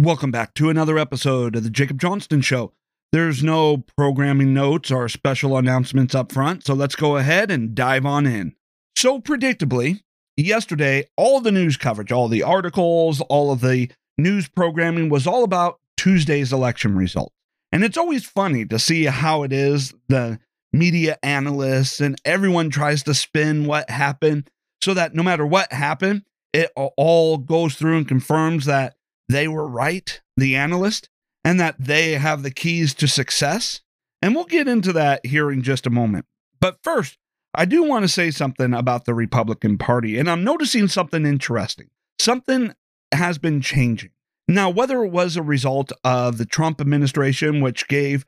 [0.00, 2.72] Welcome back to another episode of the Jacob Johnston Show.
[3.12, 8.06] There's no programming notes or special announcements up front, so let's go ahead and dive
[8.06, 8.54] on in.
[8.96, 10.00] So, predictably,
[10.38, 15.44] yesterday, all the news coverage, all the articles, all of the news programming was all
[15.44, 17.34] about Tuesday's election results.
[17.70, 20.40] And it's always funny to see how it is the
[20.72, 24.48] media analysts and everyone tries to spin what happened
[24.82, 26.22] so that no matter what happened,
[26.54, 28.94] it all goes through and confirms that
[29.30, 31.08] they were right, the analyst,
[31.44, 33.80] and that they have the keys to success.
[34.22, 36.26] And we'll get into that here in just a moment.
[36.60, 37.16] But first,
[37.54, 41.88] I do want to say something about the Republican Party, and I'm noticing something interesting.
[42.18, 42.74] Something
[43.12, 44.10] has been changing.
[44.46, 48.26] Now, whether it was a result of the Trump administration, which gave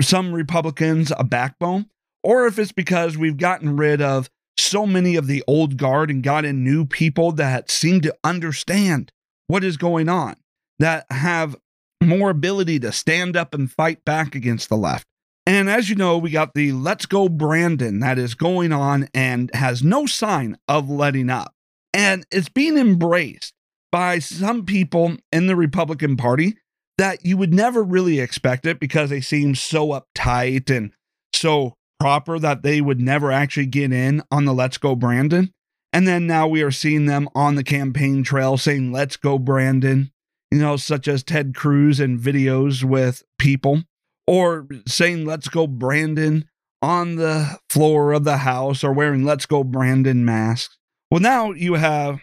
[0.00, 1.86] some Republicans a backbone,
[2.22, 6.22] or if it's because we've gotten rid of so many of the old guard and
[6.22, 9.12] got in new people that seem to understand
[9.52, 10.34] what is going on,
[10.78, 11.54] that have
[12.02, 15.06] more ability to stand up and fight back against the left.
[15.44, 19.50] And as you know, we got the Let's Go Brandon that is going on and
[19.52, 21.52] has no sign of letting up.
[21.92, 23.52] And it's being embraced
[23.90, 26.56] by some people in the Republican Party
[26.96, 30.92] that you would never really expect it because they seem so uptight and
[31.34, 35.52] so proper that they would never actually get in on the Let's Go Brandon.
[35.92, 40.12] And then now we are seeing them on the campaign trail saying, Let's go, Brandon
[40.52, 43.84] you know, such as Ted Cruz and videos with people,
[44.26, 46.44] or saying, let's go, Brandon,
[46.82, 50.76] on the floor of the house, or wearing let's go, Brandon masks.
[51.10, 52.20] Well, now you have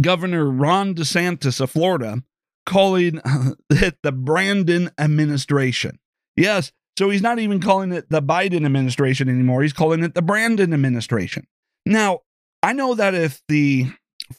[0.00, 2.22] Governor Ron DeSantis of Florida
[2.66, 3.20] calling
[3.70, 5.98] it the Brandon administration.
[6.36, 9.62] Yes, so he's not even calling it the Biden administration anymore.
[9.62, 11.48] He's calling it the Brandon administration.
[11.84, 12.20] Now,
[12.62, 13.88] I know that if the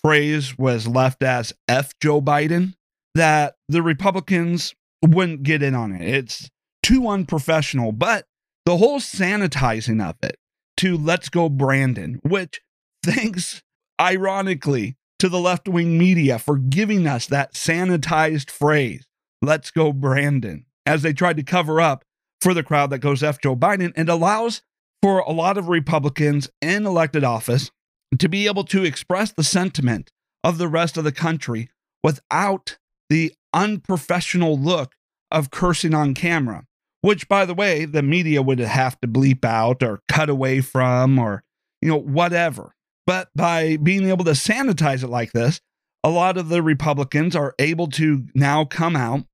[0.02, 2.74] phrase was left as F Joe Biden,
[3.16, 6.02] that the Republicans wouldn't get in on it.
[6.02, 6.50] It's
[6.82, 8.26] too unprofessional, but
[8.66, 10.38] the whole sanitizing of it
[10.78, 12.62] to let's go Brandon, which
[13.04, 13.62] thanks
[14.00, 19.06] ironically to the left wing media for giving us that sanitized phrase,
[19.42, 22.04] let's go Brandon, as they tried to cover up
[22.42, 24.62] for the crowd that goes F Joe Biden and allows
[25.02, 27.72] for a lot of Republicans in elected office
[28.20, 30.12] to be able to express the sentiment
[30.44, 31.70] of the rest of the country
[32.04, 32.78] without
[33.10, 34.94] the unprofessional look
[35.32, 36.66] of cursing on camera,
[37.02, 41.18] which, by the way, the media would have to bleep out or cut away from
[41.18, 41.44] or,
[41.82, 42.76] you know, whatever.
[43.06, 45.60] But by being able to sanitize it like this,
[46.04, 49.26] a lot of the Republicans are able to now come out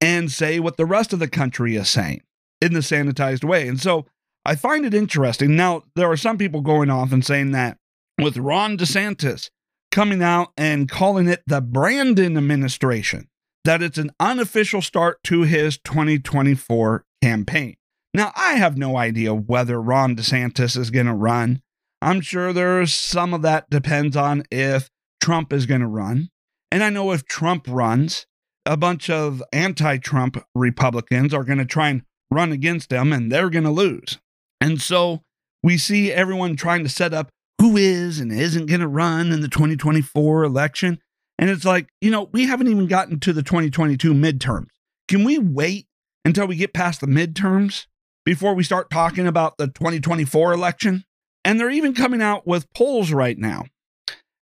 [0.00, 2.22] and say what the rest of the country is saying
[2.60, 3.68] in the sanitized way.
[3.68, 4.06] And so
[4.44, 5.56] I find it interesting.
[5.56, 7.78] Now, there are some people going off and saying that
[8.18, 9.50] with Ron DeSantis,
[9.90, 13.28] coming out and calling it the Brandon administration,
[13.64, 17.76] that it's an unofficial start to his 2024 campaign.
[18.14, 21.60] Now, I have no idea whether Ron DeSantis is going to run.
[22.00, 24.88] I'm sure there's some of that depends on if
[25.20, 26.30] Trump is going to run.
[26.70, 28.26] And I know if Trump runs,
[28.64, 33.32] a bunch of anti Trump Republicans are going to try and run against him and
[33.32, 34.18] they're going to lose.
[34.60, 35.22] And so
[35.62, 37.30] we see everyone trying to set up
[37.60, 40.98] who is and isn't going to run in the 2024 election.
[41.38, 44.68] And it's like, you know, we haven't even gotten to the 2022 midterms.
[45.08, 45.86] Can we wait
[46.24, 47.86] until we get past the midterms
[48.24, 51.04] before we start talking about the 2024 election?
[51.44, 53.64] And they're even coming out with polls right now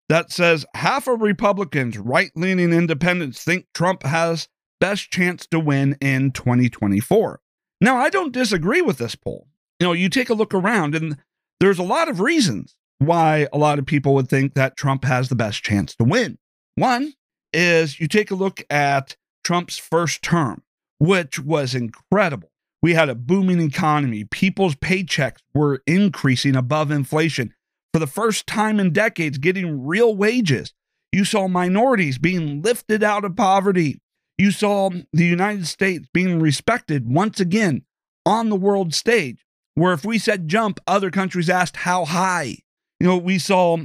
[0.08, 4.48] that says half of Republicans, right-leaning independents think Trump has
[4.80, 7.40] best chance to win in 2024.
[7.80, 9.48] Now, I don't disagree with this poll.
[9.78, 11.18] You know, you take a look around and
[11.60, 15.28] there's a lot of reasons why a lot of people would think that Trump has
[15.28, 16.38] the best chance to win.
[16.76, 17.14] One
[17.52, 20.62] is you take a look at Trump's first term,
[20.98, 22.50] which was incredible.
[22.82, 24.24] We had a booming economy.
[24.24, 27.54] People's paychecks were increasing above inflation.
[27.92, 30.72] For the first time in decades, getting real wages.
[31.12, 34.00] You saw minorities being lifted out of poverty.
[34.36, 37.82] You saw the United States being respected once again
[38.26, 42.58] on the world stage, where if we said jump, other countries asked how high.
[43.00, 43.78] You know, we saw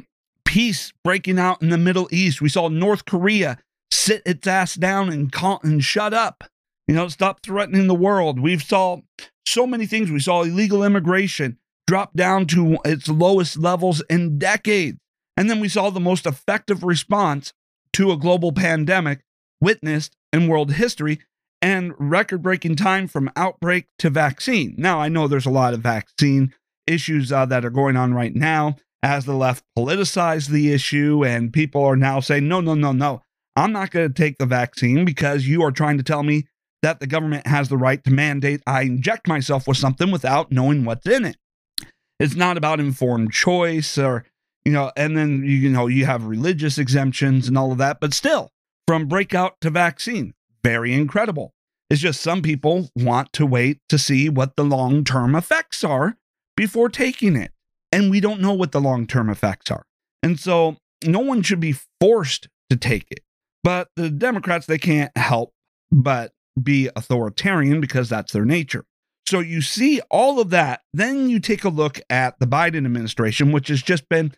[0.45, 2.41] peace breaking out in the Middle East.
[2.41, 3.57] We saw North Korea
[3.91, 6.43] sit its ass down and, and shut up.
[6.87, 8.39] You know, stop threatening the world.
[8.39, 9.01] We've saw
[9.45, 10.11] so many things.
[10.11, 14.97] We saw illegal immigration drop down to its lowest levels in decades.
[15.37, 17.53] And then we saw the most effective response
[17.93, 19.21] to a global pandemic
[19.59, 21.19] witnessed in world history
[21.61, 24.75] and record breaking time from outbreak to vaccine.
[24.77, 26.53] Now, I know there's a lot of vaccine
[26.87, 31.53] issues uh, that are going on right now as the left politicized the issue and
[31.53, 33.21] people are now saying, no, no, no, no.
[33.55, 36.47] I'm not going to take the vaccine because you are trying to tell me
[36.81, 40.85] that the government has the right to mandate I inject myself with something without knowing
[40.85, 41.37] what's in it.
[42.19, 44.25] It's not about informed choice or,
[44.63, 48.13] you know, and then, you know, you have religious exemptions and all of that, but
[48.13, 48.51] still,
[48.87, 50.33] from breakout to vaccine,
[50.63, 51.53] very incredible.
[51.89, 56.15] It's just some people want to wait to see what the long term effects are
[56.55, 57.51] before taking it.
[57.91, 59.83] And we don't know what the long term effects are.
[60.23, 63.21] And so no one should be forced to take it.
[63.63, 65.51] But the Democrats, they can't help
[65.91, 68.85] but be authoritarian because that's their nature.
[69.27, 70.81] So you see all of that.
[70.93, 74.33] Then you take a look at the Biden administration, which has just been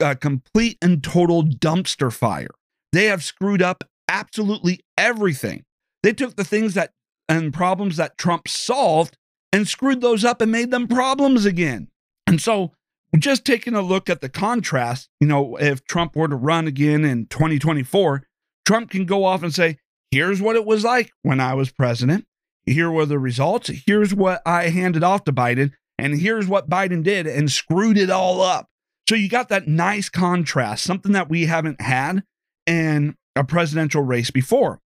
[0.00, 2.54] a complete and total dumpster fire.
[2.92, 5.64] They have screwed up absolutely everything.
[6.02, 6.90] They took the things that
[7.28, 9.16] and problems that Trump solved
[9.52, 11.88] and screwed those up and made them problems again.
[12.34, 12.72] And so
[13.16, 17.04] just taking a look at the contrast, you know, if Trump were to run again
[17.04, 18.24] in 2024,
[18.64, 19.78] Trump can go off and say,
[20.10, 22.26] here's what it was like when I was president.
[22.66, 23.70] Here were the results.
[23.86, 25.70] Here's what I handed off to Biden.
[25.96, 28.66] And here's what Biden did and screwed it all up.
[29.08, 32.24] So you got that nice contrast, something that we haven't had
[32.66, 34.80] in a presidential race before,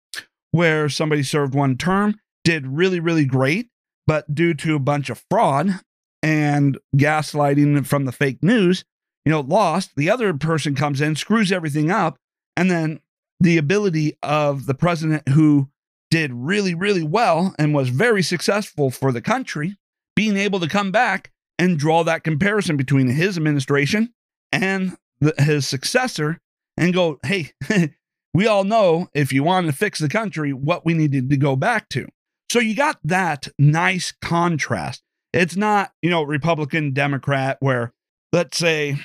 [0.50, 3.70] where somebody served one term, did really, really great,
[4.06, 5.80] but due to a bunch of fraud
[6.22, 8.84] and gaslighting from the fake news,
[9.24, 9.92] you know, lost.
[9.96, 12.18] The other person comes in, screws everything up,
[12.56, 13.00] and then
[13.40, 15.68] the ability of the president who
[16.10, 19.76] did really, really well and was very successful for the country,
[20.16, 24.12] being able to come back and draw that comparison between his administration
[24.52, 26.40] and the, his successor
[26.76, 27.52] and go, hey,
[28.34, 31.56] we all know if you want to fix the country, what we needed to go
[31.56, 32.06] back to.
[32.50, 35.02] So you got that nice contrast.
[35.32, 37.92] It's not, you know, Republican, Democrat, where
[38.32, 38.98] let's say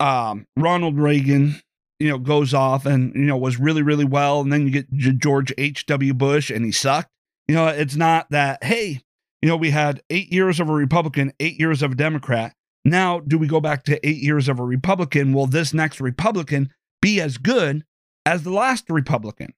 [0.00, 1.60] um, Ronald Reagan
[1.98, 4.40] you know, goes off and, you know, was really, really well.
[4.40, 6.14] And then you get George H.W.
[6.14, 7.10] Bush and he sucked.
[7.48, 9.00] You know, it's not that, hey,
[9.40, 12.52] you know, we had eight years of a Republican, eight years of a Democrat.
[12.84, 15.32] Now, do we go back to eight years of a Republican?
[15.32, 16.70] Will this next Republican
[17.00, 17.84] be as good
[18.24, 19.54] as the last Republican?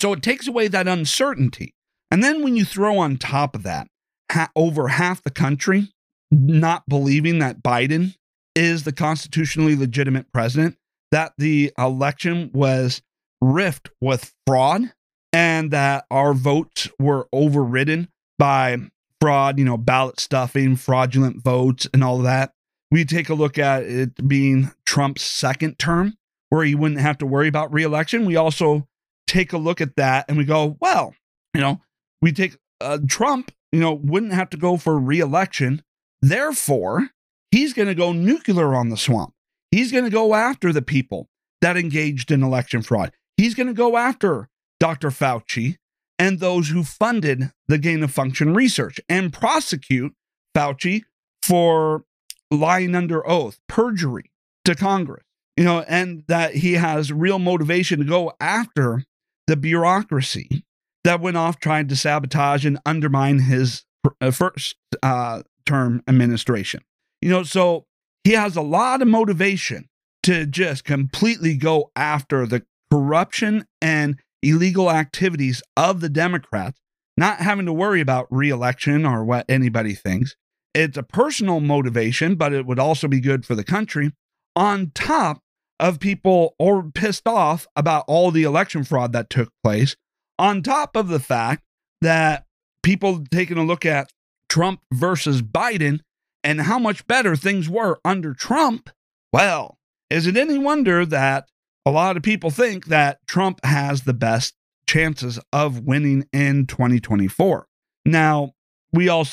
[0.00, 1.74] So it takes away that uncertainty.
[2.10, 3.88] And then when you throw on top of that,
[4.30, 5.88] ha- over half the country
[6.30, 8.14] not believing that Biden
[8.54, 10.76] is the constitutionally legitimate president,
[11.12, 13.02] that the election was
[13.42, 14.92] riffed with fraud
[15.32, 18.08] and that our votes were overridden
[18.38, 18.78] by
[19.20, 22.52] fraud, you know, ballot stuffing, fraudulent votes, and all that.
[22.90, 26.16] We take a look at it being Trump's second term,
[26.50, 28.24] where he wouldn't have to worry about reelection.
[28.24, 28.86] We also
[29.26, 31.14] take a look at that and we go, well,
[31.54, 31.80] you know,
[32.22, 35.82] we take uh, Trump, you know, wouldn't have to go for reelection.
[36.22, 37.10] Therefore,
[37.50, 39.32] he's going to go nuclear on the swamp.
[39.70, 41.28] He's going to go after the people
[41.60, 43.12] that engaged in election fraud.
[43.36, 44.48] He's going to go after
[44.80, 45.10] Dr.
[45.10, 45.76] Fauci
[46.18, 50.14] and those who funded the gain of function research and prosecute
[50.56, 51.02] Fauci
[51.42, 52.04] for
[52.50, 54.30] lying under oath, perjury
[54.64, 55.24] to Congress.
[55.56, 59.04] You know, and that he has real motivation to go after
[59.46, 60.65] the bureaucracy
[61.06, 63.84] that went off trying to sabotage and undermine his
[64.20, 64.74] uh, first
[65.04, 66.80] uh, term administration.
[67.22, 67.86] You know, so
[68.24, 69.88] he has a lot of motivation
[70.24, 76.80] to just completely go after the corruption and illegal activities of the Democrats,
[77.16, 80.34] not having to worry about reelection or what anybody thinks.
[80.74, 84.10] It's a personal motivation, but it would also be good for the country.
[84.56, 85.38] On top
[85.78, 89.94] of people or pissed off about all the election fraud that took place,
[90.38, 91.62] on top of the fact
[92.00, 92.46] that
[92.82, 94.12] people taking a look at
[94.48, 96.00] Trump versus Biden
[96.44, 98.90] and how much better things were under Trump,
[99.32, 99.78] well,
[100.10, 101.48] is it any wonder that
[101.84, 104.54] a lot of people think that Trump has the best
[104.88, 107.66] chances of winning in 2024?
[108.04, 108.52] Now,
[108.92, 109.26] we all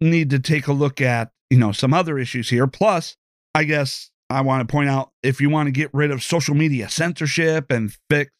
[0.00, 2.66] need to take a look at, you know, some other issues here.
[2.66, 3.16] Plus,
[3.54, 6.54] I guess I want to point out if you want to get rid of social
[6.54, 8.30] media censorship and fix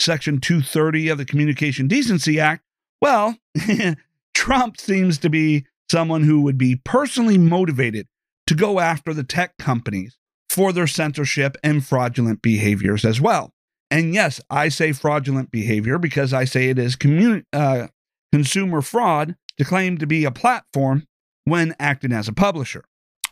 [0.00, 2.62] Section 230 of the Communication Decency Act,
[3.00, 3.36] well,
[4.34, 8.06] Trump seems to be someone who would be personally motivated
[8.46, 10.16] to go after the tech companies
[10.48, 13.52] for their censorship and fraudulent behaviors as well.
[13.90, 17.88] And yes, I say fraudulent behavior because I say it is commun- uh,
[18.32, 21.06] consumer fraud to claim to be a platform
[21.44, 22.84] when acting as a publisher.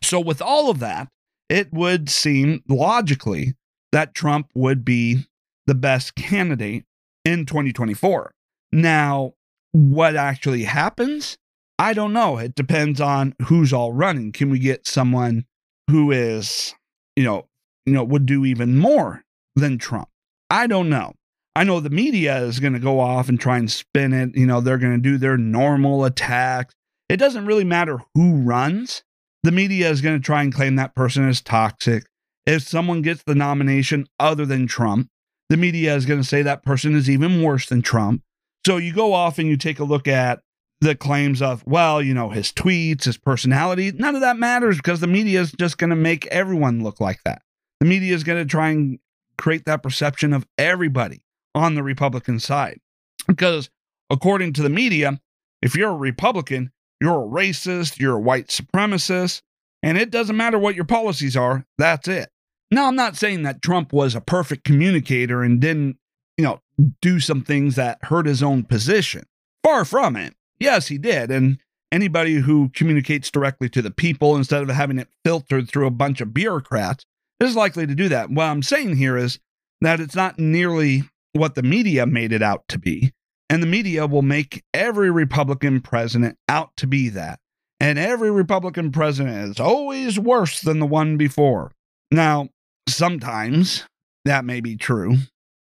[0.03, 1.09] So, with all of that,
[1.49, 3.55] it would seem logically
[3.93, 5.27] that Trump would be
[5.69, 6.85] the best candidate
[7.25, 8.33] in 2024.
[8.73, 9.35] Now,
[9.73, 11.39] what actually happens
[11.79, 12.39] I don't know.
[12.39, 14.33] It depends on who's all running.
[14.33, 15.45] Can we get someone
[15.89, 16.75] who is,
[17.15, 17.47] you know,
[17.87, 19.23] you know, would do even more
[19.55, 20.09] than Trump?
[20.51, 21.15] I don't know.
[21.55, 24.37] I know the media is going to go off and try and spin it.
[24.37, 26.75] You know, they're going to do their normal attacks.
[27.09, 29.03] It doesn't really matter who runs.
[29.45, 32.07] The media is going to try and claim that person is toxic.
[32.45, 35.09] If someone gets the nomination other than Trump,
[35.49, 38.23] the media is going to say that person is even worse than Trump.
[38.67, 40.41] So you go off and you take a look at
[40.81, 43.93] the claims of, well, you know, his tweets, his personality.
[43.93, 47.21] None of that matters because the media is just going to make everyone look like
[47.25, 47.43] that.
[47.81, 48.99] The media is going to try and
[49.37, 51.23] create that perception of everybody
[51.55, 52.81] on the Republican side.
[53.27, 53.71] Because
[54.11, 55.21] according to the media,
[55.63, 59.43] if you're a Republican, you're a racist, you're a white supremacist,
[59.83, 62.31] and it doesn't matter what your policies are, that's it.
[62.71, 65.97] Now, I'm not saying that Trump was a perfect communicator and didn't,
[66.37, 66.61] you know,
[67.01, 69.25] do some things that hurt his own position.
[69.65, 70.35] Far from it.
[70.61, 71.31] Yes, he did.
[71.31, 71.59] And
[71.91, 76.21] anybody who communicates directly to the people instead of having it filtered through a bunch
[76.21, 77.05] of bureaucrats
[77.41, 78.31] is likely to do that.
[78.31, 79.39] What I'm saying here is
[79.81, 83.13] that it's not nearly what the media made it out to be.
[83.51, 87.41] And the media will make every Republican president out to be that.
[87.81, 91.73] And every Republican president is always worse than the one before.
[92.11, 92.49] Now,
[92.89, 93.85] sometimes
[94.25, 95.17] that may be true,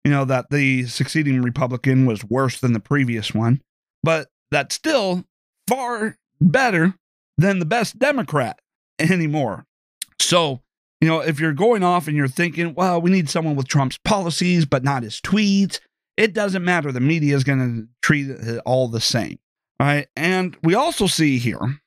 [0.03, 3.61] you know, that the succeeding Republican was worse than the previous one,
[4.03, 5.23] but that's still
[5.67, 6.95] far better
[7.37, 8.59] than the best Democrat
[8.99, 9.65] anymore.
[10.19, 10.61] So,
[11.01, 13.97] you know, if you're going off and you're thinking, well, we need someone with Trump's
[14.05, 15.79] policies, but not his tweets,
[16.15, 16.91] it doesn't matter.
[16.91, 19.39] The media is going to treat it uh, all the same.
[19.79, 20.07] All right.
[20.15, 21.81] And we also see here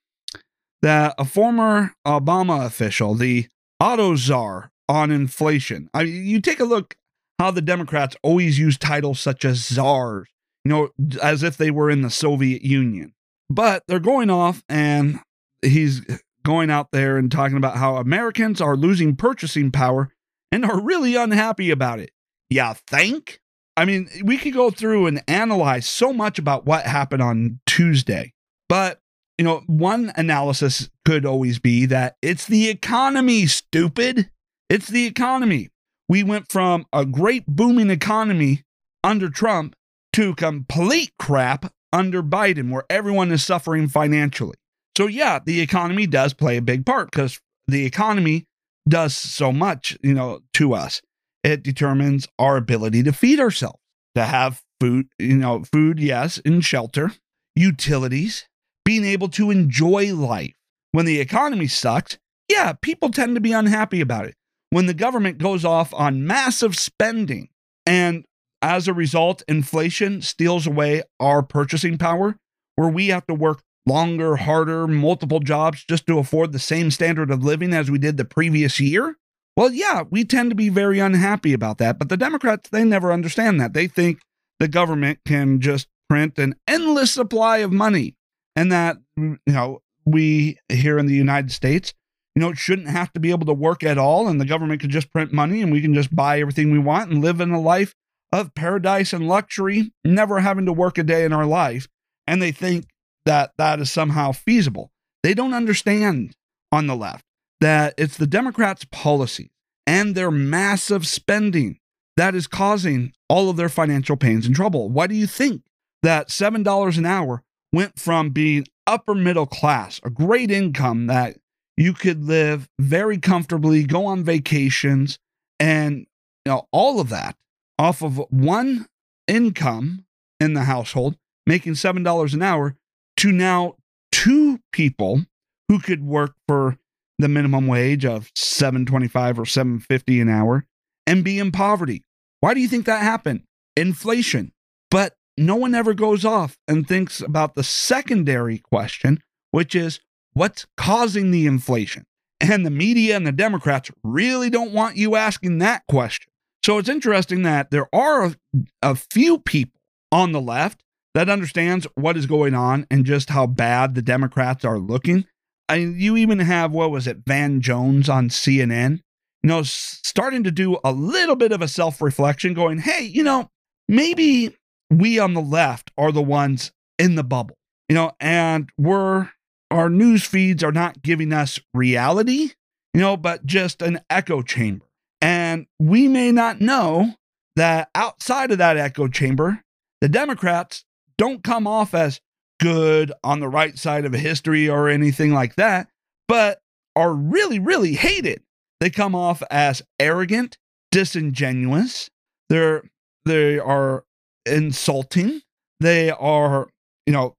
[0.82, 3.46] that a former Obama official, the
[3.80, 6.96] auto czar on inflation, I mean, you take a look
[7.38, 10.28] how the Democrats always use titles such as czars,
[10.64, 10.88] you know,
[11.22, 13.12] as if they were in the Soviet Union.
[13.50, 15.20] But they're going off and
[15.62, 16.02] he's
[16.44, 20.10] going out there and talking about how Americans are losing purchasing power
[20.50, 22.10] and are really unhappy about it.
[22.48, 23.40] Yeah, think?
[23.76, 28.32] I mean, we could go through and analyze so much about what happened on Tuesday.
[28.68, 29.00] But,
[29.38, 34.30] you know, one analysis could always be that it's the economy, stupid.
[34.68, 35.70] It's the economy.
[36.08, 38.62] We went from a great booming economy
[39.02, 39.74] under Trump
[40.12, 44.56] to complete crap under Biden, where everyone is suffering financially.
[44.96, 48.44] So, yeah, the economy does play a big part because the economy
[48.88, 51.02] does so much, you know, to us
[51.46, 53.78] it determines our ability to feed ourselves,
[54.16, 57.12] to have food, you know, food, yes, and shelter,
[57.54, 58.48] utilities,
[58.84, 60.54] being able to enjoy life.
[60.90, 62.18] When the economy sucks,
[62.48, 64.34] yeah, people tend to be unhappy about it.
[64.70, 67.48] When the government goes off on massive spending
[67.84, 68.24] and
[68.62, 72.36] as a result, inflation steals away our purchasing power,
[72.74, 77.30] where we have to work longer, harder, multiple jobs just to afford the same standard
[77.30, 79.16] of living as we did the previous year,
[79.56, 81.98] well, yeah, we tend to be very unhappy about that.
[81.98, 83.72] But the Democrats, they never understand that.
[83.72, 84.20] They think
[84.60, 88.16] the government can just print an endless supply of money
[88.54, 91.94] and that, you know, we here in the United States,
[92.36, 94.82] you know, it shouldn't have to be able to work at all and the government
[94.82, 97.50] could just print money and we can just buy everything we want and live in
[97.50, 97.94] a life
[98.30, 101.88] of paradise and luxury, never having to work a day in our life.
[102.26, 102.84] And they think
[103.24, 104.90] that that is somehow feasible.
[105.22, 106.36] They don't understand
[106.70, 107.24] on the left
[107.62, 109.48] that it's the Democrats' policies
[109.86, 111.78] and their massive spending
[112.18, 114.90] that is causing all of their financial pains and trouble.
[114.90, 115.62] Why do you think
[116.02, 121.38] that $7 an hour went from being upper middle class, a great income that
[121.76, 125.18] you could live very comfortably, go on vacations,
[125.60, 126.06] and
[126.44, 127.36] you know, all of that
[127.78, 128.86] off of one
[129.28, 130.04] income
[130.40, 131.16] in the household,
[131.46, 132.76] making $7 an hour,
[133.18, 133.74] to now
[134.12, 135.22] two people
[135.68, 136.78] who could work for
[137.18, 140.66] the minimum wage of 725 or 750 an hour
[141.06, 142.02] and be in poverty.
[142.40, 143.42] Why do you think that happened?
[143.76, 144.52] Inflation.
[144.90, 150.00] But no one ever goes off and thinks about the secondary question, which is
[150.36, 152.04] what's causing the inflation?
[152.40, 156.30] And the media and the Democrats really don't want you asking that question.
[156.64, 158.34] So it's interesting that there are
[158.82, 159.80] a, few people
[160.12, 160.82] on the left
[161.14, 165.24] that understands what is going on and just how bad the Democrats are looking
[165.68, 169.00] I you even have what was it, Van Jones on CNN,
[169.42, 173.22] you know, starting to do a little bit of a self reflection, going, hey, you
[173.22, 173.48] know,
[173.88, 174.56] maybe
[174.90, 177.56] we on the left are the ones in the bubble,
[177.88, 179.30] you know, and we're
[179.70, 182.50] our news feeds are not giving us reality,
[182.94, 184.86] you know, but just an echo chamber.
[185.20, 187.14] And we may not know
[187.56, 189.62] that outside of that echo chamber,
[190.00, 190.84] the Democrats
[191.18, 192.20] don't come off as
[192.60, 195.88] good on the right side of history or anything like that,
[196.28, 196.60] but
[196.94, 198.42] are really, really hated.
[198.80, 200.58] They come off as arrogant,
[200.90, 202.10] disingenuous.
[202.48, 202.82] They're
[203.24, 204.04] they are
[204.46, 205.42] insulting,
[205.80, 206.68] they are,
[207.06, 207.36] you know,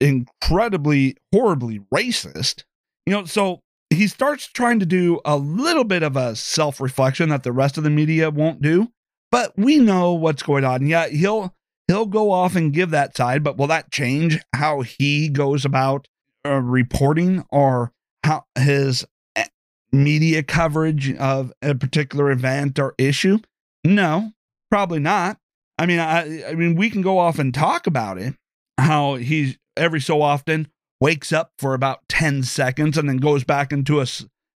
[0.00, 2.64] incredibly, horribly racist.
[3.06, 7.28] You know, so he starts trying to do a little bit of a self reflection
[7.30, 8.88] that the rest of the media won't do.
[9.30, 10.86] But we know what's going on.
[10.86, 11.54] Yeah, he'll
[11.88, 16.06] he'll go off and give that side, but will that change how he goes about
[16.46, 17.92] uh, reporting or
[18.24, 19.04] how his
[19.36, 19.46] eh,
[19.92, 23.38] media coverage of a particular event or issue?
[23.84, 24.32] No,
[24.70, 25.38] probably not.
[25.78, 28.34] I mean, I, I mean, we can go off and talk about it.
[28.80, 30.68] How he's every so often
[31.00, 34.06] wakes up for about ten seconds and then goes back into a,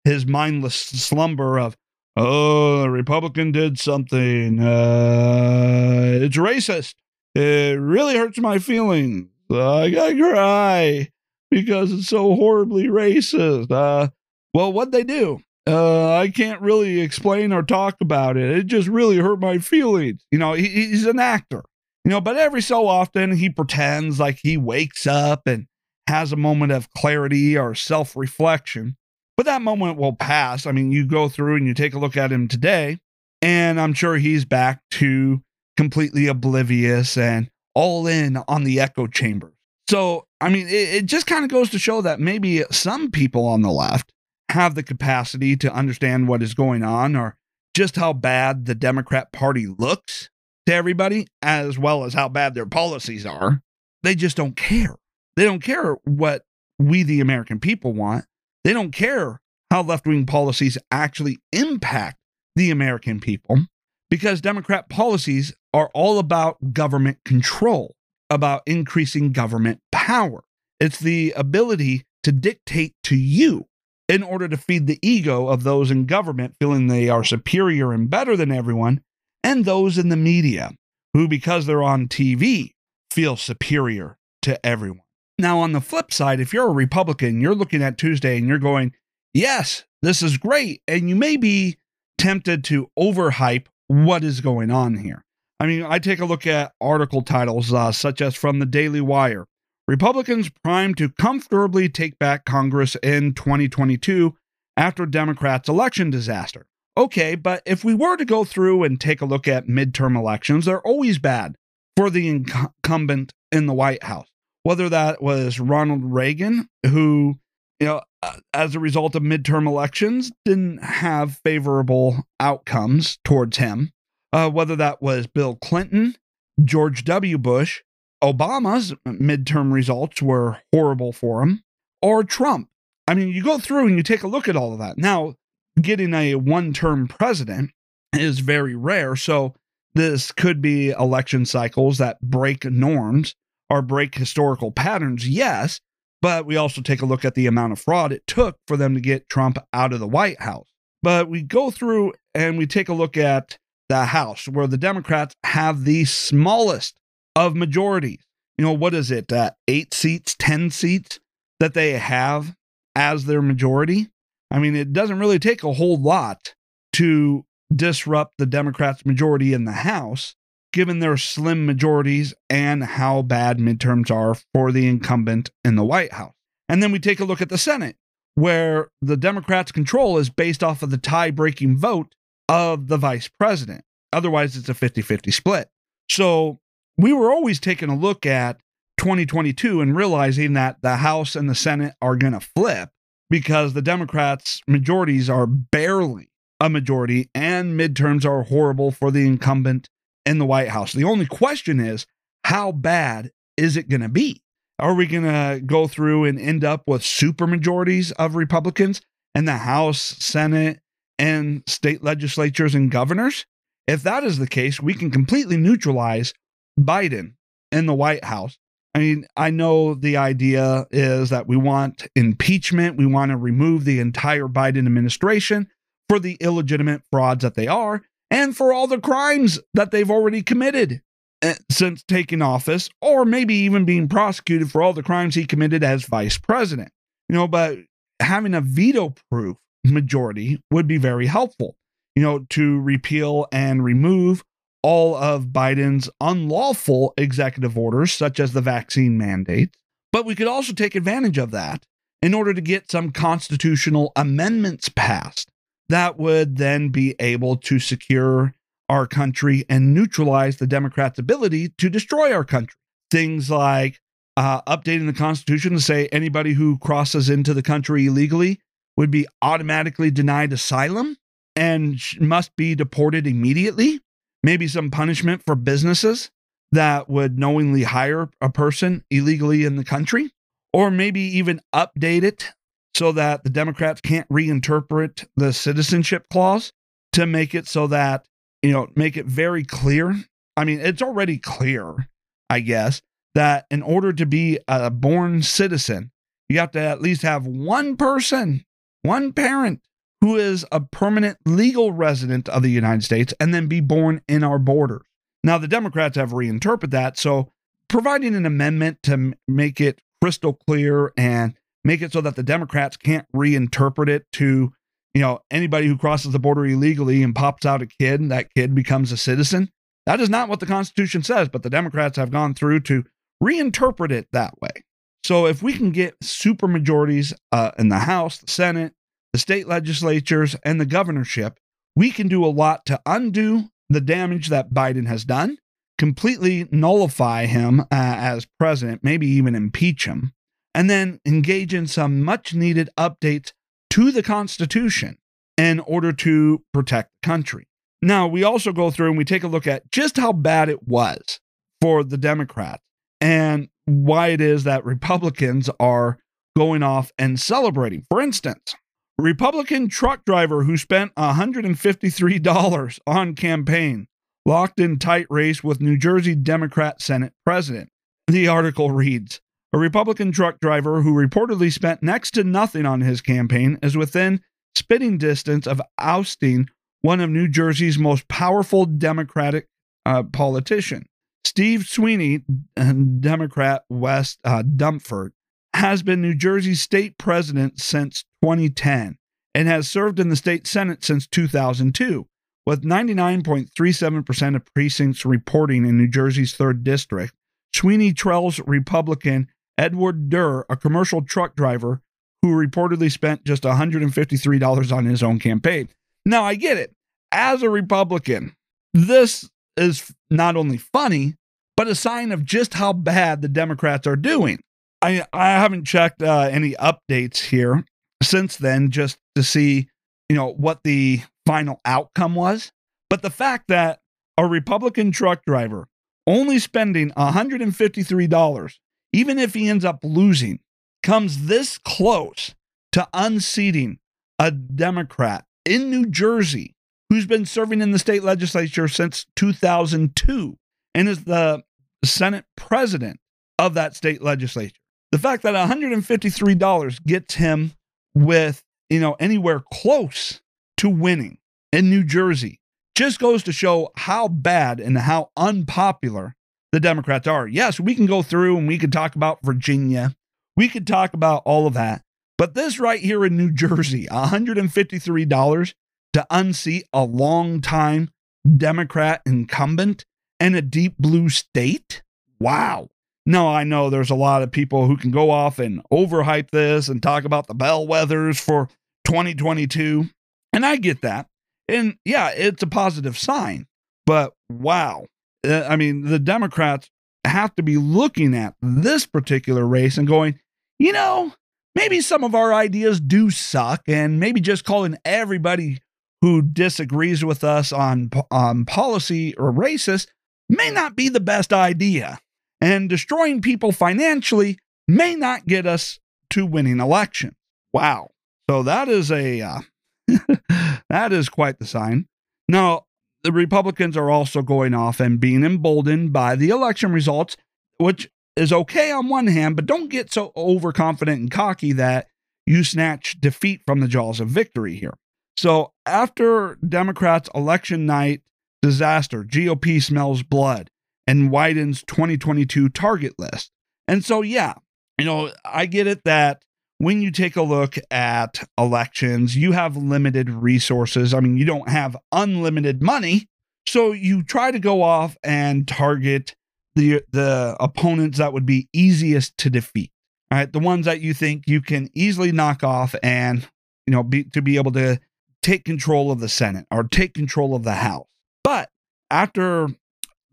[0.05, 1.77] his mindless slumber of,
[2.17, 4.61] oh, the Republican did something.
[4.61, 6.95] Uh, it's racist.
[7.35, 9.29] It really hurts my feelings.
[9.51, 11.11] I gotta cry
[11.51, 13.71] because it's so horribly racist.
[13.71, 14.09] Uh,
[14.53, 15.41] well, what'd they do?
[15.67, 18.51] Uh, I can't really explain or talk about it.
[18.59, 20.25] It just really hurt my feelings.
[20.31, 21.63] You know, he, he's an actor,
[22.05, 25.67] you know, but every so often he pretends like he wakes up and
[26.07, 28.97] has a moment of clarity or self reflection.
[29.37, 30.67] But that moment will pass.
[30.67, 32.99] I mean, you go through and you take a look at him today,
[33.43, 35.43] and I'm sure he's back to
[35.77, 39.53] completely oblivious and all in on the echo chamber.
[39.89, 43.47] So, I mean, it, it just kind of goes to show that maybe some people
[43.47, 44.13] on the left
[44.51, 47.37] have the capacity to understand what is going on or
[47.75, 50.31] just how bad the Democrat Party looks
[50.67, 53.63] to everybody, as well as how bad their policies are.
[54.03, 54.97] They just don't care.
[55.37, 56.43] They don't care what
[56.79, 58.25] we, the American people, want.
[58.65, 59.41] They don't care
[59.71, 62.19] how left wing policies actually impact
[62.57, 63.67] the American people
[64.11, 67.97] because Democrat policies are all about government control,
[68.31, 70.45] about increasing government power.
[70.79, 73.67] It's the ability to dictate to you
[74.09, 78.11] in order to feed the ego of those in government feeling they are superior and
[78.11, 79.01] better than everyone,
[79.45, 80.73] and those in the media
[81.13, 82.71] who, because they're on TV,
[83.11, 85.03] feel superior to everyone.
[85.39, 88.59] Now, on the flip side, if you're a Republican, you're looking at Tuesday and you're
[88.59, 88.93] going,
[89.33, 90.83] yes, this is great.
[90.89, 91.77] And you may be
[92.19, 95.25] tempted to overhype what is going on here.
[95.61, 99.01] I mean, I take a look at article titles uh, such as from the Daily
[99.01, 99.47] Wire
[99.87, 104.35] Republicans primed to comfortably take back Congress in 2022
[104.77, 106.67] after Democrats' election disaster.
[106.97, 110.65] Okay, but if we were to go through and take a look at midterm elections,
[110.65, 111.57] they're always bad
[111.97, 114.29] for the incumbent in the White House
[114.65, 117.39] whether that was Ronald Reagan, who,
[117.79, 123.93] you know, uh, as a result of midterm elections, didn't have favorable outcomes towards him,
[124.33, 126.17] uh, whether that was Bill Clinton,
[126.63, 127.39] George W.
[127.39, 127.83] Bush,
[128.23, 131.63] Obama's midterm results were horrible for him,
[132.01, 132.71] or Trump.
[133.07, 134.97] I mean, you go through and you take a look at all of that.
[134.97, 135.35] Now,
[135.81, 137.71] getting a one term president
[138.13, 139.17] is very rare.
[139.17, 139.55] So,
[139.95, 143.37] this could be election cycles that break norms
[143.71, 145.81] or break historical patterns, yes,
[146.21, 148.95] but we also take a look at the amount of fraud it took for them
[148.95, 150.67] to get Trump out of the White House.
[151.03, 153.59] But we go through and we take a look at
[153.89, 156.99] the House, where the Democrats have the smallest
[157.37, 158.25] of majorities.
[158.57, 159.33] You know, what is it?
[159.33, 161.21] Uh, eight seats, 10 seats
[161.61, 162.55] that they have
[162.97, 164.09] as their majority.
[164.55, 166.55] I mean, it doesn't really take a whole lot
[166.93, 170.37] to disrupt the Democrats' majority in the House
[170.73, 176.13] given their slim majorities and how bad midterms are for the incumbent in the White
[176.13, 176.35] House.
[176.69, 177.97] And then we take a look at the Senate,
[178.37, 182.15] where the Democrats' control is based off of the tie breaking vote
[182.49, 183.83] of the vice president.
[184.13, 185.69] Otherwise, it's a 50 50 split.
[186.09, 186.61] So
[186.97, 188.61] we were always taking a look at
[188.99, 192.91] 2022 and realizing that the House and the Senate are going to flip
[193.31, 199.89] because the Democrats' majorities are barely a majority and midterms are horrible for the incumbent
[200.25, 200.93] in the White House.
[200.93, 202.07] The only question is
[202.45, 204.43] how bad is it going to be?
[204.79, 209.01] Are we going to go through and end up with super majorities of Republicans
[209.35, 210.81] in the House, Senate,
[211.19, 213.47] and state legislatures and governors?
[213.87, 216.35] If that is the case, we can completely neutralize
[216.79, 217.35] Biden
[217.71, 218.59] in the White House.
[218.95, 223.85] I mean, I know the idea is that we want impeachment, we want to remove
[223.85, 225.69] the entire Biden administration
[226.09, 230.43] for the illegitimate frauds that they are, and for all the crimes that they've already
[230.43, 231.03] committed
[231.43, 235.83] eh, since taking office, or maybe even being prosecuted for all the crimes he committed
[235.83, 236.91] as vice president.
[237.29, 237.79] You know, but
[238.21, 241.77] having a veto proof majority would be very helpful,
[242.15, 244.45] you know, to repeal and remove
[244.85, 249.73] all of Biden's unlawful executive orders, such as the vaccine mandates.
[250.13, 251.87] But we could also take advantage of that
[252.21, 255.51] in order to get some constitutional amendments passed
[255.89, 258.55] that would then be able to secure
[258.91, 262.77] our country and neutralize the Democrats' ability to destroy our country.
[263.11, 264.01] Things like
[264.37, 268.61] uh, updating the Constitution to say anybody who crosses into the country illegally
[268.99, 271.17] would be automatically denied asylum
[271.57, 274.01] and must be deported immediately.
[274.45, 276.31] Maybe some punishment for businesses
[276.71, 280.33] that would knowingly hire a person illegally in the country,
[280.71, 282.53] or maybe even update it
[282.95, 286.75] so that the Democrats can't reinterpret the citizenship clause
[287.15, 288.27] to make it so that,
[288.61, 290.15] you know, make it very clear.
[290.59, 292.11] I mean, it's already clear,
[292.51, 293.01] I guess,
[293.35, 296.11] that in order to be a born citizen,
[296.51, 298.67] you have to at least have one person,
[299.01, 299.81] one parent
[300.25, 304.43] who is a permanent legal resident of the United States and then be born in
[304.43, 305.03] our border.
[305.43, 307.19] Now, the Democrats have reinterpreted that.
[307.19, 307.53] So,
[307.89, 311.53] providing an amendment to make it crystal clear and
[311.85, 314.73] make it so that the Democrats can't reinterpret it to,
[315.13, 318.55] you know, anybody who crosses the border illegally and pops out a kid and that
[318.55, 319.69] kid becomes a citizen.
[320.07, 323.05] That is not what the Constitution says, but the Democrats have gone through to
[323.43, 324.85] reinterpret it that way.
[325.23, 328.95] So if we can get super majorities uh, in the House, the Senate,
[329.35, 331.59] the state legislatures, and the governorship,
[331.97, 335.59] we can do a lot to undo the damage that Biden has done,
[335.99, 340.33] completely nullify him uh, as president, maybe even impeach him,
[340.73, 343.51] and then engage in some much needed updates
[343.91, 345.19] to the Constitution
[345.57, 347.67] in order to protect the country.
[348.01, 350.87] Now, we also go through and we take a look at just how bad it
[350.87, 351.41] was
[351.81, 352.85] for the Democrats
[353.21, 356.19] and why it is that Republicans are
[356.57, 358.05] going off and celebrating.
[358.09, 358.77] For instance,
[359.19, 364.09] Republican truck driver who spent $153 on campaign
[364.45, 367.91] locked in tight race with New Jersey Democrat Senate president.
[368.27, 369.41] The article reads
[369.73, 374.41] A Republican truck driver who reportedly spent next to nothing on his campaign is within
[374.75, 376.69] spitting distance of ousting
[377.03, 379.69] one of New Jersey's most powerful Democratic
[380.05, 381.07] uh, politicians.
[381.45, 382.43] Steve Sweeney,
[382.75, 385.31] Democrat West uh, Deptford,
[385.75, 389.17] has been New Jersey's state president since 2010
[389.55, 392.27] and has served in the state Senate since 2002,
[392.67, 397.33] with 99.37% of precincts reporting in New Jersey's 3rd District.
[397.75, 402.03] Sweeney trails Republican Edward Durr, a commercial truck driver
[402.43, 405.89] who reportedly spent just $153 on his own campaign.
[406.27, 406.93] Now, I get it.
[407.33, 408.55] As a Republican,
[408.93, 411.37] this is not only funny,
[411.79, 414.61] but a sign of just how bad the Democrats are doing.
[415.01, 417.85] I, I haven't checked uh, any updates here
[418.25, 419.89] since then just to see,
[420.29, 422.73] you know, what the final outcome was.
[423.11, 424.01] But the fact that
[424.37, 425.87] a Republican truck driver
[426.27, 428.79] only spending $153,
[429.13, 430.59] even if he ends up losing,
[431.03, 432.55] comes this close
[432.93, 433.99] to unseating
[434.39, 436.75] a Democrat in New Jersey
[437.11, 440.57] who's been serving in the state legislature since 2002
[440.95, 441.63] and is the
[442.05, 443.21] Senate president
[443.59, 444.81] of that state legislature.
[445.13, 447.73] The fact that $153 gets him
[448.15, 450.41] with, you know, anywhere close
[450.79, 451.39] to winning
[451.73, 452.61] in New Jersey
[452.95, 456.37] just goes to show how bad and how unpopular
[456.73, 457.47] the Democrats are.
[457.47, 460.15] Yes, we can go through and we can talk about Virginia.
[460.57, 462.03] We could talk about all of that.
[462.37, 465.75] But this right here in New Jersey, $153
[466.15, 468.11] to unseat a long-time
[468.57, 470.05] Democrat incumbent
[470.41, 472.03] in a deep blue state?
[472.41, 472.89] Wow.
[473.27, 476.89] No, I know there's a lot of people who can go off and overhype this
[476.89, 478.69] and talk about the bellwethers for
[479.07, 480.11] 2022.
[480.53, 481.27] And I get that.
[481.69, 483.67] And yeah, it's a positive sign.
[484.07, 485.07] But wow.
[485.47, 486.91] Uh, I mean, the Democrats
[487.25, 490.39] have to be looking at this particular race and going,
[490.79, 491.33] you know,
[491.75, 495.81] maybe some of our ideas do suck, and maybe just calling everybody
[496.21, 500.09] who disagrees with us on, on policy or racist
[500.49, 502.19] may not be the best idea.
[502.61, 505.99] And destroying people financially may not get us
[506.31, 507.35] to winning elections.
[507.73, 508.11] Wow.
[508.49, 509.61] So that is a uh,
[510.89, 512.07] that is quite the sign.
[512.49, 512.87] Now,
[513.23, 517.37] the Republicans are also going off and being emboldened by the election results,
[517.79, 522.09] which is okay on one hand, but don't get so overconfident and cocky that
[522.47, 524.95] you snatch defeat from the jaws of victory here.
[525.37, 528.23] So after Democrats' election night
[528.61, 530.71] disaster, GOP smells blood
[531.07, 533.51] and widens 2022 target list.
[533.87, 534.55] And so, yeah,
[534.99, 536.43] you know, I get it that
[536.79, 541.15] when you take a look at elections, you have limited resources.
[541.15, 543.29] I mean, you don't have unlimited money.
[543.67, 546.35] So you try to go off and target
[546.75, 549.91] the the opponents that would be easiest to defeat.
[550.31, 553.47] Right, the ones that you think you can easily knock off and
[553.87, 554.99] you know be to be able to
[555.43, 558.07] take control of the Senate or take control of the House.
[558.43, 558.71] But
[559.11, 559.69] after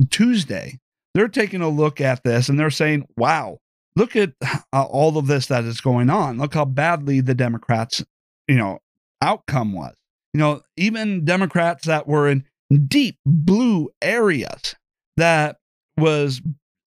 [0.10, 0.80] Tuesday,
[1.14, 3.60] they're taking a look at this and they're saying, wow,
[3.96, 6.38] look at uh, all of this that is going on.
[6.38, 8.04] Look how badly the Democrats,
[8.48, 8.80] you know,
[9.22, 9.96] outcome was.
[10.34, 12.46] You know, even Democrats that were in
[12.88, 14.76] deep blue areas
[15.18, 15.58] that
[15.98, 16.42] was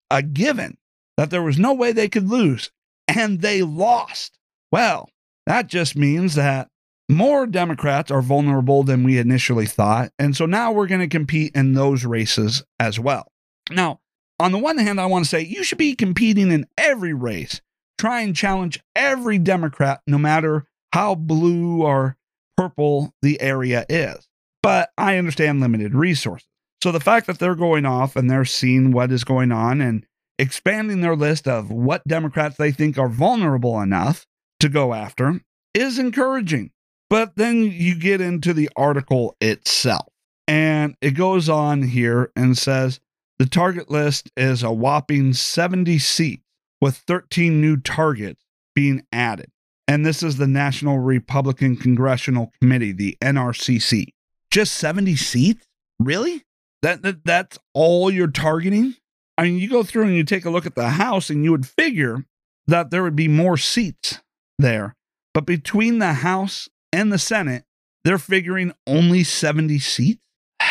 [0.10, 0.78] a given
[1.17, 2.71] that there was no way they could lose
[3.08, 4.38] and they lost.
[4.71, 5.10] Well,
[5.45, 6.69] that just means that
[7.10, 10.12] more Democrats are vulnerable than we initially thought.
[10.18, 13.28] And so now we're going to compete in those races as well.
[13.70, 14.00] Now,
[14.39, 17.62] on the one hand, I want to say you should be competing in every race.
[17.98, 22.18] Try and challenge every Democrat, no matter how blue or
[22.58, 24.28] purple the area is.
[24.62, 26.48] But I understand limited resources.
[26.84, 30.06] So the fact that they're going off and they're seeing what is going on and
[30.38, 34.26] expanding their list of what Democrats they think are vulnerable enough
[34.60, 35.39] to go after
[35.74, 36.72] is encouraging.
[37.13, 40.08] But then you get into the article itself,
[40.47, 42.99] and it goes on here and says
[43.38, 46.41] the target list is a whopping 70 seats
[46.82, 49.52] with 13 new targets being added.
[49.88, 54.08] And this is the National Republican Congressional Committee, the NRCC.
[54.49, 55.67] Just 70 seats?
[55.99, 56.43] Really?
[56.82, 58.95] That, that that's all you're targeting?
[59.38, 61.52] I mean, you go through and you take a look at the House and you
[61.52, 62.26] would figure
[62.65, 64.19] that there would be more seats
[64.58, 64.95] there.
[65.32, 67.65] But between the House and the Senate,
[68.06, 70.21] they're figuring only 70 seats.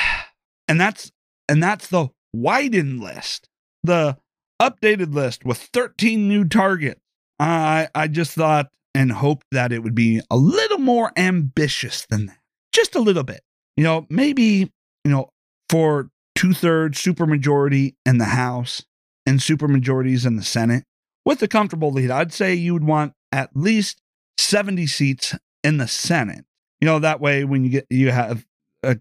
[0.69, 1.11] And that's
[1.49, 3.49] and that's the widened list,
[3.83, 4.17] the
[4.63, 7.01] updated list with 13 new targets.
[7.39, 12.27] I I just thought and hoped that it would be a little more ambitious than
[12.27, 12.39] that.
[12.73, 13.43] Just a little bit.
[13.77, 14.73] You know, maybe,
[15.05, 15.31] you know,
[15.69, 18.83] for two thirds supermajority in the House
[19.27, 20.85] and supermajorities in the Senate
[21.27, 22.11] with a comfortable lead.
[22.11, 24.01] I'd say you would want at least
[24.39, 26.45] 70 seats in the Senate.
[26.81, 28.45] You know, that way when you get, you have,
[28.83, 28.97] a,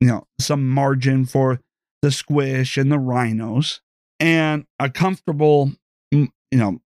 [0.00, 1.60] you know, some margin for
[2.02, 3.80] the squish and the RINOs
[4.20, 5.72] and a comfortable,
[6.12, 6.80] mm, you know,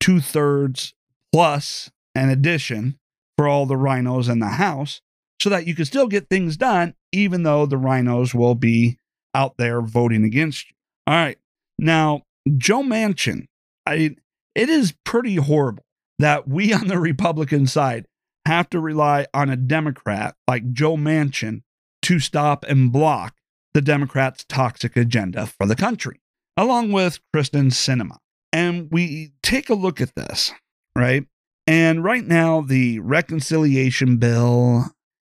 [0.00, 0.94] two thirds
[1.32, 2.98] plus an addition
[3.36, 5.00] for all the RINOs in the House
[5.40, 8.98] so that you can still get things done, even though the RINOs will be
[9.34, 10.76] out there voting against you.
[11.06, 11.38] All right.
[11.78, 12.22] Now,
[12.56, 13.46] Joe Manchin,
[13.84, 14.16] I
[14.54, 15.84] it is pretty horrible
[16.18, 18.06] that we on the Republican side
[18.46, 21.62] have to rely on a Democrat like Joe Manchin
[22.02, 23.34] to stop and block
[23.74, 26.20] the Democrats' toxic agenda for the country,
[26.56, 28.16] along with Kyrsten Sinema.
[28.52, 30.52] And we take a look at this,
[30.94, 31.26] right?
[31.66, 34.84] And right now, the reconciliation bill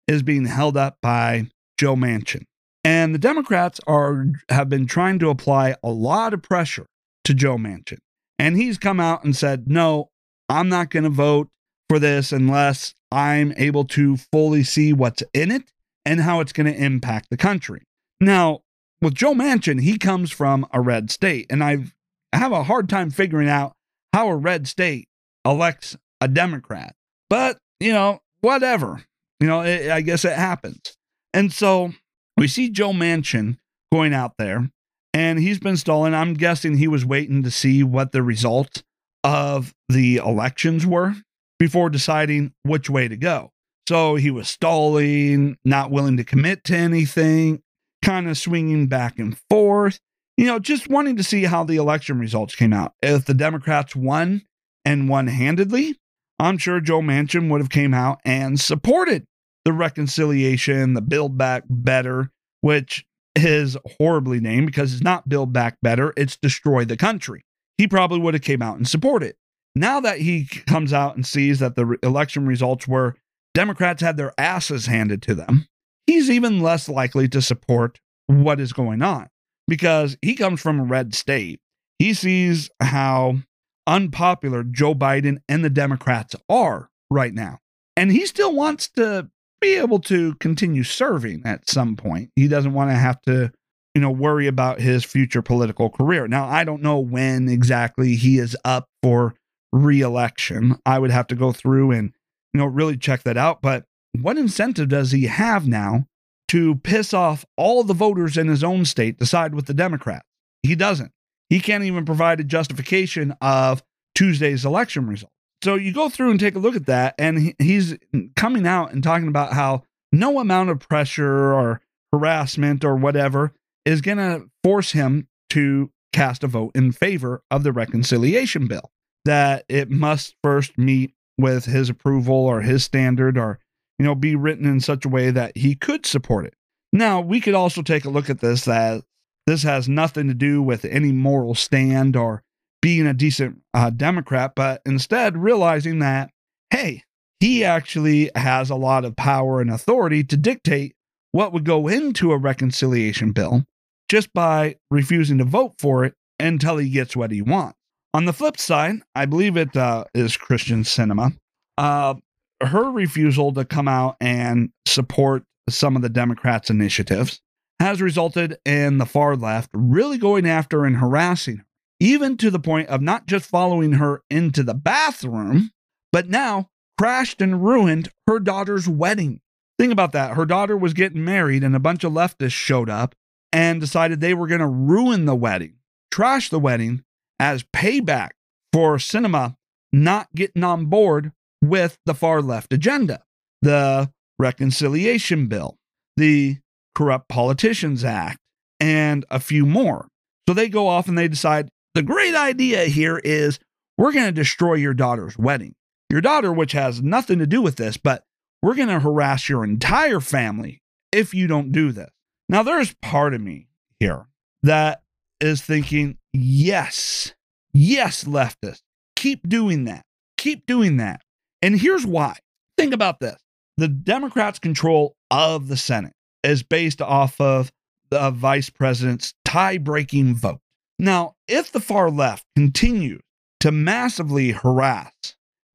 [0.09, 2.45] is being held up by Joe Manchin.
[2.83, 6.87] And the Democrats are have been trying to apply a lot of pressure
[7.25, 7.99] to Joe Manchin.
[8.39, 10.09] And he's come out and said, "No,
[10.49, 11.51] I'm not going to vote
[11.91, 15.65] for this unless I'm able to fully see what's in it
[16.05, 17.83] and how it's going to impact the country."
[18.21, 18.61] Now,
[19.03, 21.93] with Joe Manchin, he comes from a red state, and I've
[22.33, 23.73] I have a hard time figuring out
[24.13, 25.09] how a red state
[25.45, 26.95] elects a Democrat.
[27.29, 29.03] But, you know, whatever.
[29.41, 30.97] You know, it, I guess it happens.
[31.33, 31.93] And so
[32.37, 33.57] we see Joe Manchin
[33.93, 34.71] going out there
[35.15, 36.15] and he's been stalling.
[36.15, 38.83] I'm guessing he was waiting to see what the results
[39.25, 41.15] of the elections were
[41.61, 43.53] before deciding which way to go.
[43.89, 47.63] So he was stalling, not willing to commit to anything,
[48.03, 50.01] kind of swinging back and forth,
[50.37, 52.95] you know, just wanting to see how the election results came out.
[53.03, 54.43] If the Democrats won
[54.85, 55.99] and won handedly,
[56.39, 59.27] I'm sure Joe Manchin would have came out and supported
[59.67, 62.31] the reconciliation, the build back better,
[62.63, 63.05] which
[63.37, 67.45] is horribly named because it's not build back better, it's destroy the country.
[67.77, 69.35] He probably would have came out and supported.
[69.75, 73.17] Now that he comes out and sees that the election results were
[73.55, 75.67] Democrats had their asses handed to them,
[76.07, 79.29] he's even less likely to support what is going on
[79.67, 81.61] because he comes from a red state.
[81.99, 83.39] He sees how
[83.87, 87.59] unpopular Joe Biden and the Democrats are right now.
[87.97, 89.29] And he still wants to
[89.61, 92.31] be able to continue serving at some point.
[92.37, 93.53] He doesn't want to have to,
[93.95, 96.27] you know, worry about his future political career.
[96.27, 99.35] Now, I don't know when exactly he is up for
[99.73, 100.63] reelection.
[100.63, 100.75] Mm-hmm.
[100.87, 102.13] I would have to go through and,
[102.53, 103.63] you know, really check that out.
[103.63, 103.85] But
[104.21, 106.07] what incentive does he have now
[106.49, 110.27] to piss off all the voters in his own state to side with the Democrats?
[110.63, 111.13] He doesn't.
[111.49, 113.83] He can't even provide a justification of
[114.15, 115.33] Tuesday's election result.
[115.63, 117.97] So you go through and take a look at that, and he's
[118.35, 123.53] coming out and talking about how no amount of pressure or harassment or whatever
[123.85, 128.91] is going to force him to cast a vote in favor of the reconciliation bill.
[129.25, 133.59] That it must first meet with his approval or his standard or,
[133.99, 136.55] you know, be written in such a way that he could support it.
[136.93, 139.03] Now, we could also take a look at this that
[139.47, 142.43] this has nothing to do with any moral stand or
[142.83, 146.31] being a decent uh, Democrat, but instead realizing that,
[146.71, 147.05] hey,
[147.41, 150.95] he actually has a lot of power and authority to dictate
[151.33, 153.65] what would go into a reconciliation bill
[154.09, 157.77] just by refusing to vote for it until he gets what he wants.
[158.13, 161.37] On the flip side, I believe it uh, is Kyrsten Sinema.
[161.79, 162.15] Uh,
[162.61, 167.41] her refusal to come out and support some of the Democrats' initiatives
[167.79, 171.67] has resulted in the far left really going after and harassing her,
[172.01, 175.71] even to the point of not just following her into the bathroom,
[176.13, 176.69] but now
[176.99, 179.41] crashed and ruined her daughter's wedding.
[179.79, 180.37] Think about that.
[180.37, 183.15] Her daughter was getting married, and a bunch of leftists showed up
[183.53, 185.77] and decided they were going to ruin the wedding,
[186.11, 187.05] trash the wedding
[187.41, 188.31] as payback
[188.73, 189.57] for Sinema
[189.93, 193.23] not getting on board with the far left agenda.
[193.63, 195.79] The reconciliation bill,
[196.17, 196.59] the
[196.95, 198.39] Corrupt Politicians Act,
[198.79, 200.09] and a few more.
[200.49, 203.59] So they go off and they decide the great idea here is
[203.99, 205.75] we're going to destroy your daughter's wedding.
[206.09, 208.25] Your daughter, which has nothing to do with this, but
[208.63, 212.11] we're going to harass your entire family if you don't do this.
[212.49, 214.27] Now, there's part of me here
[214.63, 215.03] that
[215.41, 217.35] is thinking, yes,
[217.73, 218.83] yes, leftists,
[219.17, 220.03] keep doing that.
[220.37, 221.23] Keep doing that.
[221.63, 222.37] And here's why.
[222.77, 223.37] Think about this
[223.77, 227.71] the Democrats' control of the Senate is based off of
[228.11, 230.61] the vice president's tie breaking vote.
[230.99, 233.23] Now, if the far left continues
[233.61, 235.13] to massively harass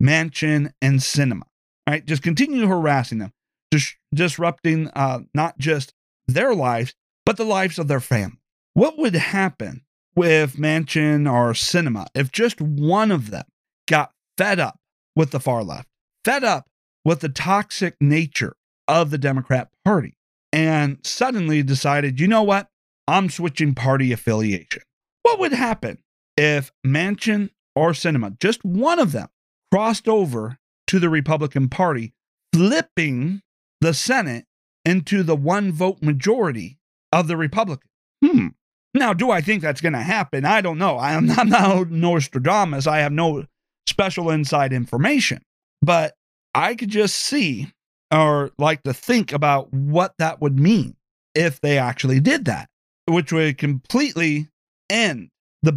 [0.01, 1.43] Manchin and Sinema,
[1.87, 3.31] right, just continue harassing them,
[3.71, 5.93] dis- disrupting uh, not just
[6.27, 6.93] their lives,
[7.25, 8.37] but the lives of their family.
[8.75, 9.85] What would happen
[10.17, 13.45] with Manchin or Sinema if just one of them
[13.87, 14.77] got fed up
[15.15, 15.87] with the far left,
[16.25, 16.67] fed up
[17.05, 20.17] with the toxic nature of the Democrat Party,
[20.51, 22.67] and suddenly decided, you know what?
[23.07, 24.81] I'm switching party affiliation.
[25.21, 25.99] What would happen
[26.35, 29.29] if Manchin or Sinema, just one of them,
[29.71, 30.57] crossed over
[30.87, 32.13] to the Republican Party,
[32.51, 33.41] flipping
[33.79, 34.47] the Senate
[34.83, 36.77] into the one vote majority
[37.13, 37.89] of the Republicans?
[38.21, 38.47] Hmm.
[38.95, 40.45] Now, do I think that's going to happen?
[40.45, 40.97] I don't know.
[40.97, 42.87] I am not, not Nostradamus.
[42.87, 43.45] I have no
[43.87, 45.41] special inside information,
[45.81, 46.15] but
[46.55, 47.71] I could just see
[48.11, 50.95] or like to think about what that would mean
[51.33, 52.69] if they actually did that,
[53.07, 54.47] which would completely
[54.89, 55.29] end
[55.61, 55.73] the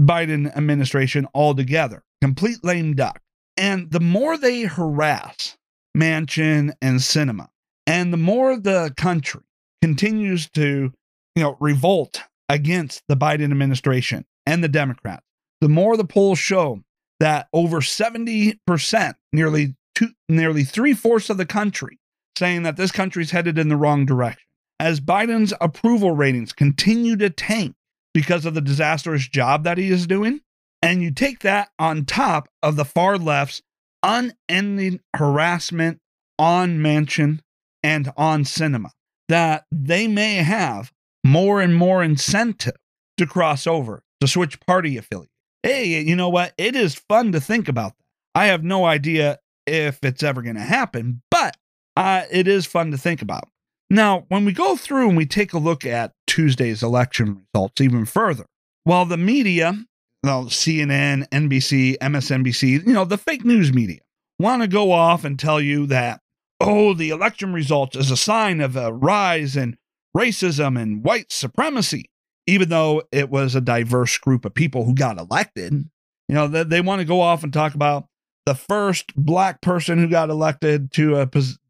[0.00, 2.02] Biden administration altogether.
[2.22, 3.20] Complete lame duck.
[3.56, 5.58] And the more they harass
[5.94, 7.48] Manchin and Sinema,
[7.86, 9.42] and the more the country
[9.82, 10.92] continues to,
[11.34, 15.24] you know, revolt against the Biden administration and the Democrats,
[15.60, 16.82] the more the polls show
[17.20, 21.98] that over 70%, nearly two, nearly three fourths of the country,
[22.36, 24.42] saying that this country is headed in the wrong direction.
[24.80, 27.74] As Biden's approval ratings continue to tank
[28.12, 30.40] because of the disastrous job that he is doing,
[30.82, 33.62] and you take that on top of the far left's
[34.02, 36.00] unending harassment
[36.38, 37.38] on Manchin
[37.82, 38.90] and on Sinema,
[39.28, 40.90] that they may have
[41.24, 42.76] more and more incentive
[43.18, 45.32] to cross over, to switch party affiliate
[45.62, 46.52] hey, you know what?
[46.58, 48.04] It is fun to think about that.
[48.34, 51.56] I have no idea if it's ever going to happen, but
[51.96, 53.48] uh, it is fun to think about.
[53.90, 58.06] Now, when we go through and we take a look at Tuesday's election results even
[58.06, 58.46] further,
[58.84, 59.74] while the media,
[60.24, 64.00] well, CNN, NBC, MSNBC, you know, the fake news media,
[64.38, 66.20] want to go off and tell you that,
[66.58, 69.76] oh, the election results is a sign of a rise in
[70.16, 72.10] racism and white supremacy
[72.46, 75.72] even though it was a diverse group of people who got elected.
[75.72, 75.88] Mm.
[76.28, 78.06] You know, they, they want to go off and talk about
[78.46, 81.28] the first black person who got elected to a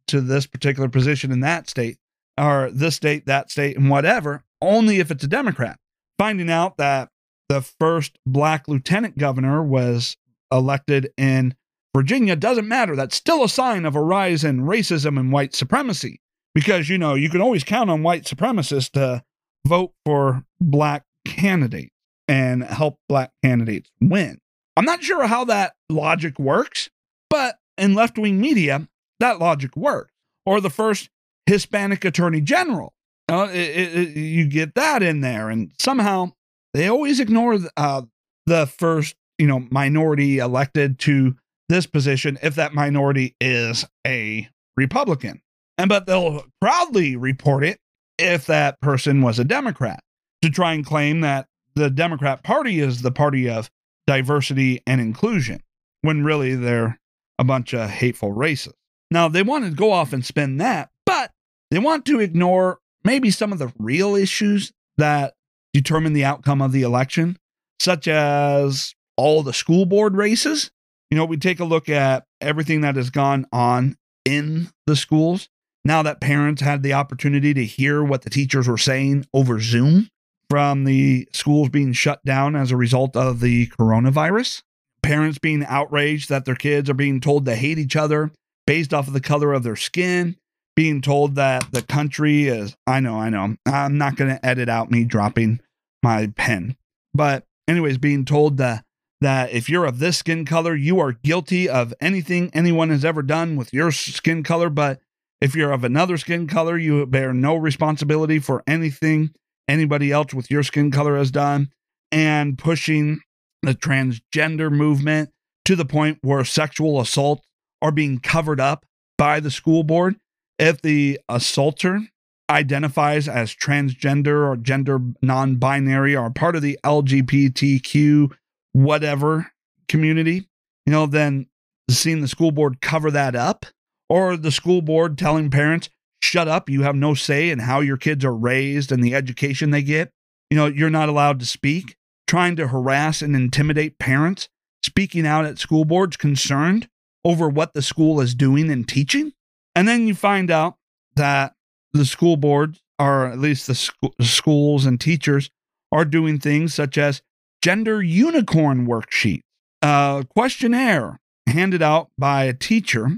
[0.08, 1.98] to this particular position in that state
[2.38, 5.78] or this state, that state, and whatever, only if it's a Democrat.
[6.18, 7.08] Finding out that
[7.48, 10.16] the first black lieutenant governor was
[10.50, 11.54] elected in
[11.94, 12.96] Virginia doesn't matter.
[12.96, 16.20] That's still a sign of a rise in racism and white supremacy
[16.54, 19.22] because, you know, you can always count on white supremacists to
[19.66, 21.94] vote for black candidates
[22.28, 24.38] and help black candidates win.
[24.76, 26.88] I'm not sure how that logic works,
[27.28, 28.88] but in left wing media,
[29.20, 30.12] that logic works.
[30.44, 31.08] Or the first
[31.46, 32.94] Hispanic attorney general.
[33.30, 36.32] Uh, it, it, you get that in there, and somehow
[36.74, 38.02] they always ignore uh,
[38.46, 41.36] the first, you know, minority elected to
[41.68, 45.40] this position if that minority is a Republican.
[45.82, 47.80] And but they'll proudly report it
[48.16, 49.98] if that person was a Democrat
[50.40, 53.68] to try and claim that the Democrat Party is the party of
[54.06, 55.60] diversity and inclusion,
[56.02, 57.00] when really they're
[57.36, 58.74] a bunch of hateful racists.
[59.10, 61.32] Now, they want to go off and spin that, but
[61.72, 65.32] They want to ignore maybe some of the real issues that
[65.72, 67.38] determine the outcome of the election,
[67.80, 70.70] such as all the school board races.
[71.10, 75.48] You know, we take a look at everything that has gone on in the schools.
[75.84, 80.08] Now that parents had the opportunity to hear what the teachers were saying over Zoom
[80.48, 84.62] from the schools being shut down as a result of the coronavirus,
[85.02, 88.30] parents being outraged that their kids are being told to hate each other
[88.66, 90.36] based off of the color of their skin,
[90.76, 94.68] being told that the country is, I know, I know, I'm not going to edit
[94.68, 95.60] out me dropping
[96.02, 96.76] my pen.
[97.12, 98.84] But, anyways, being told that,
[99.20, 103.22] that if you're of this skin color, you are guilty of anything anyone has ever
[103.22, 104.70] done with your skin color.
[104.70, 105.00] But
[105.42, 109.34] if you're of another skin color, you bear no responsibility for anything
[109.66, 111.68] anybody else with your skin color has done.
[112.12, 113.18] And pushing
[113.60, 115.30] the transgender movement
[115.64, 117.42] to the point where sexual assaults
[117.80, 118.86] are being covered up
[119.18, 120.14] by the school board.
[120.60, 122.02] If the assaulter
[122.48, 128.30] identifies as transgender or gender non binary or part of the LGBTQ
[128.74, 129.50] whatever
[129.88, 130.46] community,
[130.86, 131.48] you know, then
[131.90, 133.66] seeing the school board cover that up
[134.12, 135.88] or the school board telling parents,
[136.20, 139.70] shut up, you have no say in how your kids are raised and the education
[139.70, 140.10] they get.
[140.50, 141.96] You know, you're not allowed to speak,
[142.26, 144.50] trying to harass and intimidate parents,
[144.84, 146.90] speaking out at school boards concerned
[147.24, 149.32] over what the school is doing and teaching.
[149.74, 150.74] And then you find out
[151.16, 151.54] that
[151.94, 155.48] the school boards, or at least the sc- schools and teachers,
[155.90, 157.22] are doing things such as
[157.62, 159.40] gender unicorn worksheets,
[159.80, 163.08] a questionnaire handed out by a teacher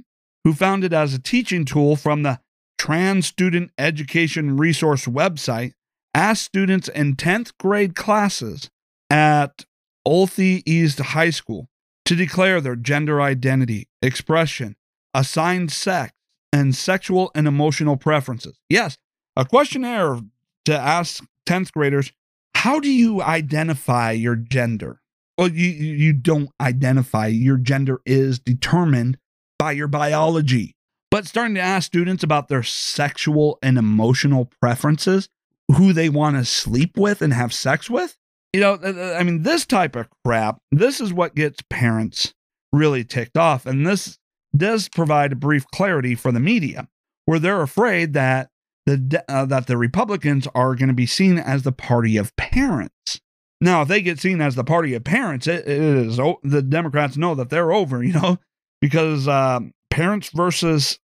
[0.45, 2.38] who found it as a teaching tool from the
[2.78, 5.72] Trans Student Education Resource website,
[6.14, 8.70] asked students in 10th grade classes
[9.11, 9.64] at
[10.07, 11.68] Olathe East High School
[12.05, 14.76] to declare their gender identity, expression,
[15.14, 16.12] assigned sex,
[16.53, 18.59] and sexual and emotional preferences.
[18.68, 18.99] Yes,
[19.36, 20.20] a questionnaire
[20.66, 22.12] to ask 10th graders,
[22.55, 25.01] how do you identify your gender?
[25.36, 27.26] Well, you, you don't identify.
[27.26, 29.18] Your gender is determined
[29.59, 30.75] by your biology.
[31.11, 35.29] But starting to ask students about their sexual and emotional preferences,
[35.77, 38.17] who they want to sleep with and have sex with,
[38.53, 38.79] you know,
[39.17, 42.35] I mean, this type of crap, this is what gets parents
[42.73, 43.67] really ticked off.
[43.67, 44.19] And this
[44.57, 46.89] does provide a brief clarity for the media,
[47.25, 48.51] where they're afraid that
[48.87, 53.21] the uh, that the Republicans are going to be seen as the party of parents.
[53.61, 57.17] Now, if they get seen as the party of parents, it, it is the Democrats
[57.17, 58.39] know that they're over, you know,
[58.85, 60.99] because uh, parents versus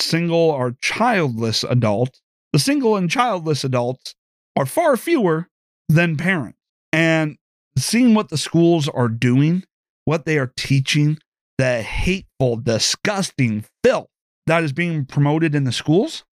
[0.00, 2.20] single or childless adults,
[2.52, 4.16] the single and childless adults
[4.56, 5.48] are far fewer
[5.88, 6.58] than parents.
[6.92, 7.36] And
[7.78, 9.62] seeing what the schools are doing,
[10.04, 11.16] what they are teaching,
[11.58, 14.08] the hateful, disgusting filth
[14.48, 16.24] that is being promoted in the schools,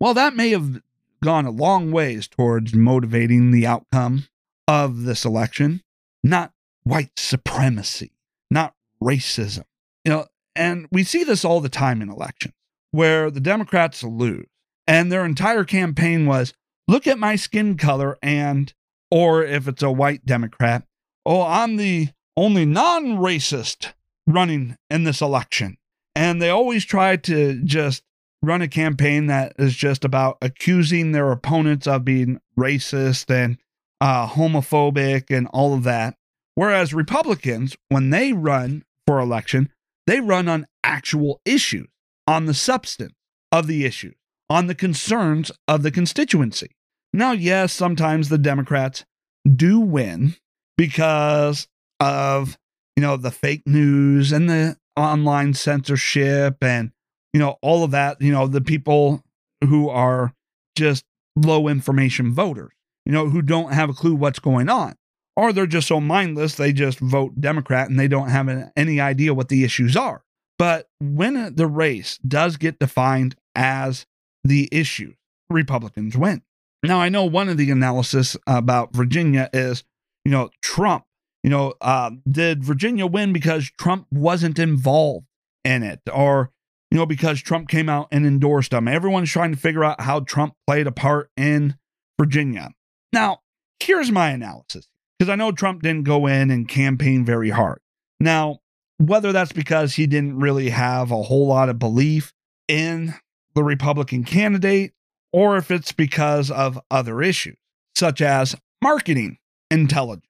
[0.00, 0.82] well, that may have
[1.22, 4.26] gone a long ways towards motivating the outcome
[4.66, 5.82] of this election,
[6.24, 6.50] not
[6.82, 8.10] white supremacy,
[8.50, 9.62] not racism.
[10.04, 10.26] You know,
[10.56, 12.54] and we see this all the time in elections
[12.90, 14.46] where the Democrats lose
[14.86, 16.52] and their entire campaign was
[16.88, 18.72] look at my skin color and
[19.10, 20.84] or if it's a white Democrat,
[21.26, 23.92] oh, I'm the only non racist
[24.26, 25.76] running in this election.
[26.14, 28.02] And they always try to just
[28.42, 33.58] run a campaign that is just about accusing their opponents of being racist and
[34.00, 36.16] uh, homophobic and all of that.
[36.54, 39.70] Whereas Republicans, when they run for election,
[40.10, 41.86] they run on actual issues,
[42.26, 43.14] on the substance
[43.52, 44.16] of the issues,
[44.48, 46.72] on the concerns of the constituency.
[47.12, 49.04] Now, yes, sometimes the Democrats
[49.48, 50.34] do win
[50.76, 51.68] because
[52.00, 52.58] of,
[52.96, 56.90] you know, the fake news and the online censorship and,
[57.32, 59.22] you know, all of that, you know, the people
[59.62, 60.34] who are
[60.74, 61.04] just
[61.36, 62.72] low information voters,
[63.06, 64.96] you know, who don't have a clue what's going on.
[65.40, 69.32] Or they're just so mindless, they just vote Democrat and they don't have any idea
[69.32, 70.22] what the issues are.
[70.58, 74.04] But when the race does get defined as
[74.44, 75.14] the issue,
[75.48, 76.42] Republicans win.
[76.82, 79.82] Now, I know one of the analysis about Virginia is,
[80.26, 81.04] you know, Trump,
[81.42, 85.24] you know, uh, did Virginia win because Trump wasn't involved
[85.64, 86.50] in it or,
[86.90, 88.88] you know, because Trump came out and endorsed him?
[88.88, 91.78] Everyone's trying to figure out how Trump played a part in
[92.20, 92.72] Virginia.
[93.10, 93.38] Now,
[93.78, 94.86] here's my analysis
[95.20, 97.78] because I know Trump didn't go in and campaign very hard.
[98.20, 98.60] Now,
[98.96, 102.32] whether that's because he didn't really have a whole lot of belief
[102.68, 103.12] in
[103.54, 104.94] the Republican candidate
[105.30, 107.58] or if it's because of other issues,
[107.94, 109.36] such as marketing
[109.70, 110.24] intelligence.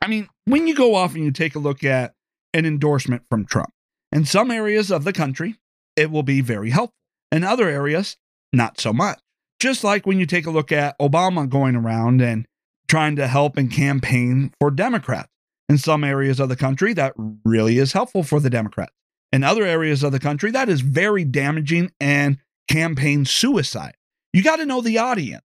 [0.00, 2.14] I mean, when you go off and you take a look at
[2.54, 3.70] an endorsement from Trump,
[4.12, 5.56] in some areas of the country,
[5.96, 6.94] it will be very helpful.
[7.32, 8.16] In other areas,
[8.52, 9.18] not so much.
[9.58, 12.46] Just like when you take a look at Obama going around and
[12.88, 15.30] trying to help and campaign for Democrats.
[15.68, 17.12] In some areas of the country, that
[17.44, 18.92] really is helpful for the Democrats.
[19.32, 23.96] In other areas of the country, that is very damaging and campaign suicide.
[24.32, 25.42] You got to know the audience.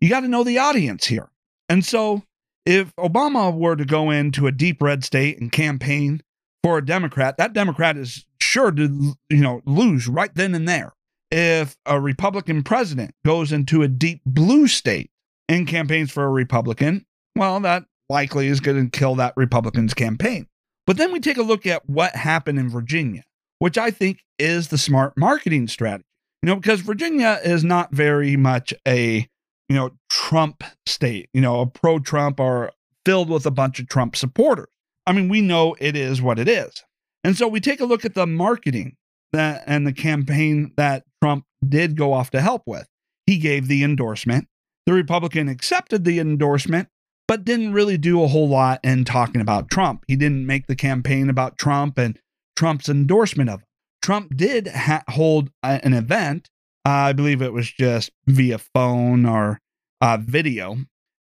[0.00, 1.30] You got to know the audience here.
[1.68, 2.24] And so,
[2.66, 6.22] if Obama were to go into a deep red state and campaign
[6.62, 10.94] for a Democrat, that Democrat is sure to, you know, lose right then and there.
[11.30, 15.10] If a Republican president goes into a deep blue state
[15.48, 17.04] and campaigns for a Republican,
[17.36, 20.46] well, that likely is going to kill that Republican's campaign.
[20.86, 23.22] But then we take a look at what happened in Virginia,
[23.58, 26.04] which I think is the smart marketing strategy.
[26.42, 29.26] You know, because Virginia is not very much a,
[29.68, 32.70] you know, Trump state, you know, a pro Trump or
[33.06, 34.68] filled with a bunch of Trump supporters.
[35.06, 36.84] I mean, we know it is what it is.
[37.22, 38.96] And so we take a look at the marketing
[39.32, 42.86] that and the campaign that Trump did go off to help with.
[43.26, 44.48] He gave the endorsement.
[44.86, 46.88] The Republican accepted the endorsement,
[47.26, 50.04] but didn't really do a whole lot in talking about Trump.
[50.06, 52.18] He didn't make the campaign about Trump and
[52.56, 53.66] Trump's endorsement of him.
[54.02, 56.50] Trump did ha- hold a, an event.
[56.86, 59.58] Uh, I believe it was just via phone or
[60.02, 60.76] uh, video.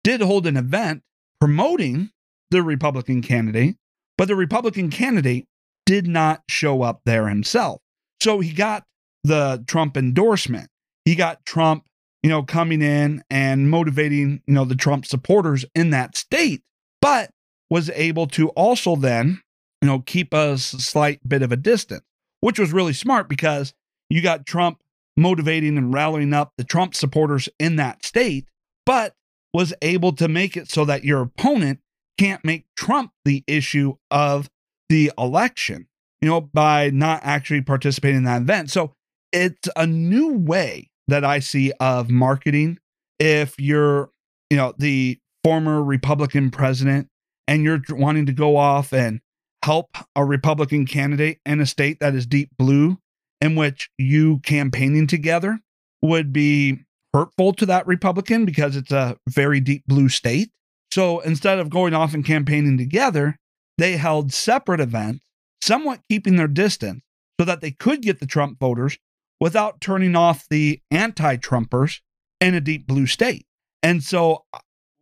[0.06, 1.04] Did hold an event
[1.42, 2.12] promoting
[2.52, 3.76] the Republican candidate,
[4.18, 5.48] but the Republican candidate
[5.86, 7.82] did not show up there himself.
[8.22, 8.84] So he got
[9.24, 10.70] the Trump endorsement.
[11.04, 11.86] He got Trump,
[12.24, 16.62] you know, coming in and motivating, you know, the Trump supporters in that state,
[17.02, 17.32] but
[17.70, 19.42] was able to also then,
[19.82, 22.04] you know, keep a slight bit of a distance,
[22.42, 23.74] which was really smart because
[24.10, 24.82] you got Trump
[25.16, 28.46] motivating and rallying up the Trump supporters in that state,
[28.86, 29.14] but
[29.54, 31.80] was able to make it so that your opponent
[32.18, 34.50] can't make Trump the issue of
[34.90, 35.88] the election,
[36.22, 38.70] you know, by not actually participating in that event.
[38.70, 38.94] So
[39.32, 42.80] it's a new way that I see of marketing.
[43.20, 44.10] If you're,
[44.50, 47.08] you know, the former Republican president
[47.48, 49.20] and you're wanting to go off and
[49.64, 52.98] help a Republican candidate in a state that is deep blue,
[53.42, 55.60] in which you campaigning together
[56.02, 56.80] would be
[57.14, 60.50] hurtful to that Republican because it's a very deep blue state.
[60.92, 63.38] So instead of going off and campaigning together,
[63.78, 65.22] they held separate events,
[65.62, 67.02] somewhat keeping their distance
[67.40, 68.98] so that they could get the Trump voters
[69.40, 72.00] without turning off the anti Trumpers
[72.40, 73.46] in a deep blue state.
[73.82, 74.46] And so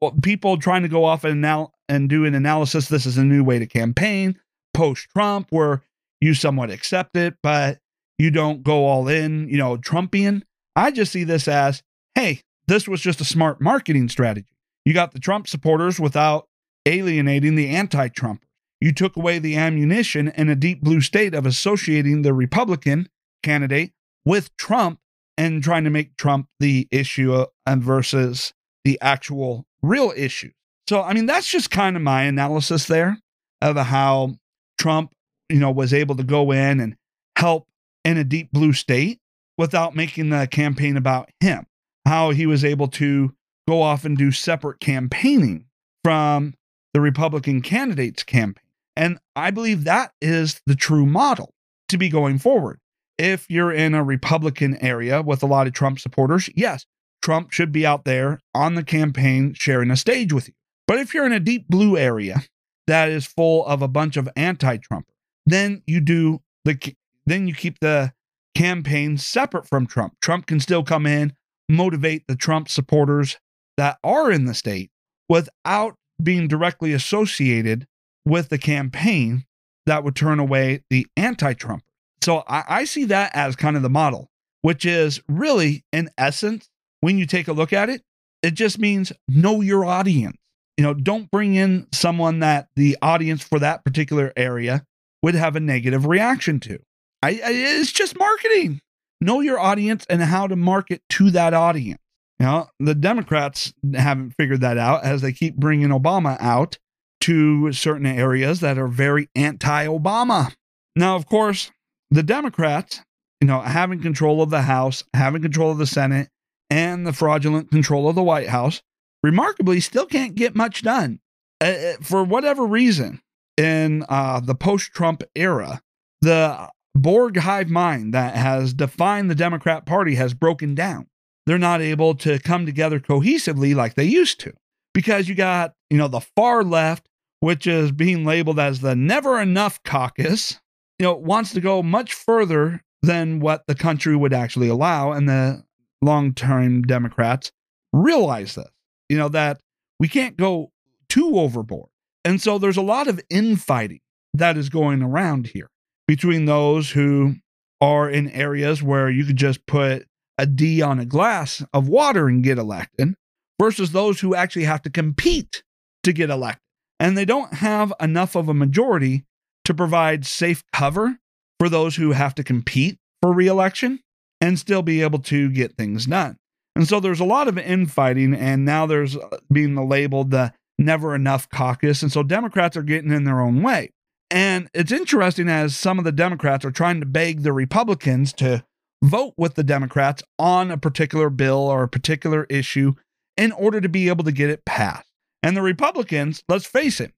[0.01, 3.23] well, people trying to go off and, now and do an analysis this is a
[3.23, 4.37] new way to campaign
[4.73, 5.81] post Trump where
[6.21, 7.79] you somewhat accept it, but
[8.19, 10.43] you don't go all in, you know, Trumpian.
[10.75, 11.81] I just see this as
[12.15, 14.49] hey, this was just a smart marketing strategy.
[14.85, 16.47] You got the Trump supporters without
[16.85, 18.43] alienating the anti Trump.
[18.79, 23.09] You took away the ammunition in a deep blue state of associating the Republican
[23.41, 23.93] candidate
[24.27, 24.99] with Trump
[25.37, 27.45] and trying to make Trump the issue uh,
[27.77, 28.53] versus
[28.83, 30.51] the actual real issue.
[30.89, 33.19] So, I mean, that's just kind of my analysis there
[33.61, 34.35] of how
[34.77, 35.13] Trump,
[35.47, 36.97] you know, was able to go in and
[37.37, 37.67] help
[38.03, 39.19] in a deep blue state
[39.57, 41.65] without making the campaign about him.
[42.05, 43.33] How he was able to
[43.65, 45.65] go off and do separate campaigning
[46.03, 46.53] from
[46.93, 48.63] the Republican candidate's campaign.
[48.97, 51.53] And I believe that is the true model
[51.89, 52.79] to be going forward.
[53.17, 56.85] If you're in a Republican area with a lot of Trump supporters, yes,
[57.21, 60.53] Trump should be out there on the campaign sharing a stage with you.
[60.87, 62.43] But if you're in a deep blue area
[62.85, 65.07] that is full of a bunch of anti-Trump,
[65.45, 66.95] then you do the
[67.25, 68.13] then you keep the
[68.55, 70.15] campaign separate from Trump.
[70.21, 71.33] Trump can still come in,
[71.67, 73.37] motivate the Trump supporters
[73.75, 74.89] that are in the state
[75.27, 77.87] without being directly associated
[78.25, 79.45] with the campaign
[79.85, 81.83] that would turn away the anti Trump.
[82.21, 84.29] So I, I, see that as kind of the model,
[84.61, 86.69] which is really, in essence,
[87.01, 88.01] when you take a look at it,
[88.41, 90.37] it just means know your audience.
[90.77, 94.83] You know, don't bring in someone that the audience for that particular area
[95.23, 96.79] would have a negative reaction to.
[97.23, 98.79] I, I, it's just marketing.
[99.19, 101.99] Know your audience and how to market to that audience.
[102.39, 106.77] You know, the Democrats haven't figured that out as they keep bringing Obama out
[107.21, 110.53] to certain areas that are very anti Obama.
[110.95, 111.71] Now, of course,
[112.11, 113.01] the Democrats,
[113.41, 116.29] you know, having control of the House, having control of the Senate,
[116.69, 118.81] and the fraudulent control of the White House,
[119.23, 121.19] remarkably still can't get much done.
[121.61, 123.21] Uh, for whatever reason,
[123.57, 125.81] in uh, the post Trump era,
[126.21, 131.07] the Borg hive mind that has defined the Democrat Party has broken down
[131.47, 134.53] they're not able to come together cohesively like they used to
[134.93, 137.07] because you got, you know, the far left,
[137.39, 140.59] which is being labeled as the never enough caucus,
[140.99, 145.11] you know, wants to go much further than what the country would actually allow.
[145.11, 145.63] And the
[146.01, 147.51] long-term Democrats
[147.93, 148.69] realize this.
[149.09, 149.61] You know that
[149.99, 150.71] we can't go
[151.09, 151.89] too overboard.
[152.25, 154.01] And so there's a lot of infighting
[154.33, 155.69] that is going around here
[156.07, 157.35] between those who
[157.79, 160.05] are in areas where you could just put
[160.37, 163.15] a D on a glass of water and get elected
[163.59, 165.63] versus those who actually have to compete
[166.03, 166.61] to get elected.
[166.99, 169.23] And they don't have enough of a majority
[169.67, 171.19] to provide safe cover
[171.59, 173.99] for those who have to compete for reelection
[174.39, 176.37] and still be able to get things done.
[176.77, 181.13] And so there's a lot of infighting, and now there's uh, being labeled the never
[181.13, 182.01] enough caucus.
[182.01, 183.91] And so Democrats are getting in their own way.
[184.31, 188.63] And it's interesting as some of the Democrats are trying to beg the Republicans to
[189.03, 192.93] vote with the Democrats on a particular bill or a particular issue
[193.35, 195.09] in order to be able to get it passed.
[195.43, 197.11] And the Republicans, let's face it,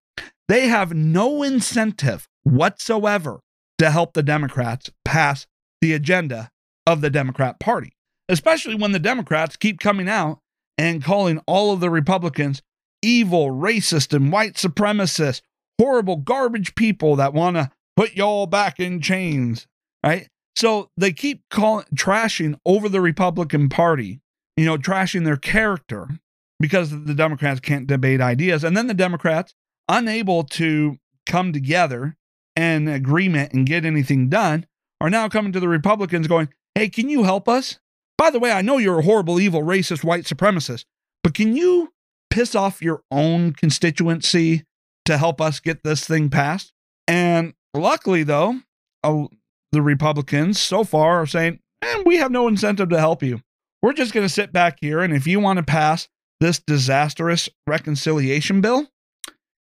[0.48, 3.40] they have no incentive whatsoever
[3.78, 5.48] to help the Democrats pass
[5.82, 6.50] the agenda
[6.86, 7.94] of the Democrat Party,
[8.28, 10.40] especially when the Democrats keep coming out
[10.78, 12.62] and calling all of the Republicans
[13.02, 15.42] evil, racist, and white supremacists,
[15.80, 19.68] horrible, garbage people that want to put y'all back in chains,
[20.04, 20.28] right?
[20.56, 24.20] So they keep calling, trashing over the Republican Party,
[24.58, 26.10] you know, trashing their character
[26.60, 28.64] because the Democrats can't debate ideas.
[28.66, 29.54] And then the Democrats,
[29.88, 32.18] unable to come together
[32.60, 34.66] and agreement and get anything done,
[35.00, 37.80] are now coming to the Republicans going, hey, can you help us?
[38.18, 40.84] By the way, I know you're a horrible, evil, racist, white supremacist,
[41.24, 41.94] but can you
[42.30, 44.66] piss off your own constituency
[45.06, 46.74] to help us get this thing passed?
[47.08, 48.56] And luckily, though,
[49.04, 53.40] the Republicans so far are saying, eh, we have no incentive to help you.
[53.82, 55.00] We're just going to sit back here.
[55.00, 56.10] And if you want to pass
[56.42, 58.88] this disastrous reconciliation bill,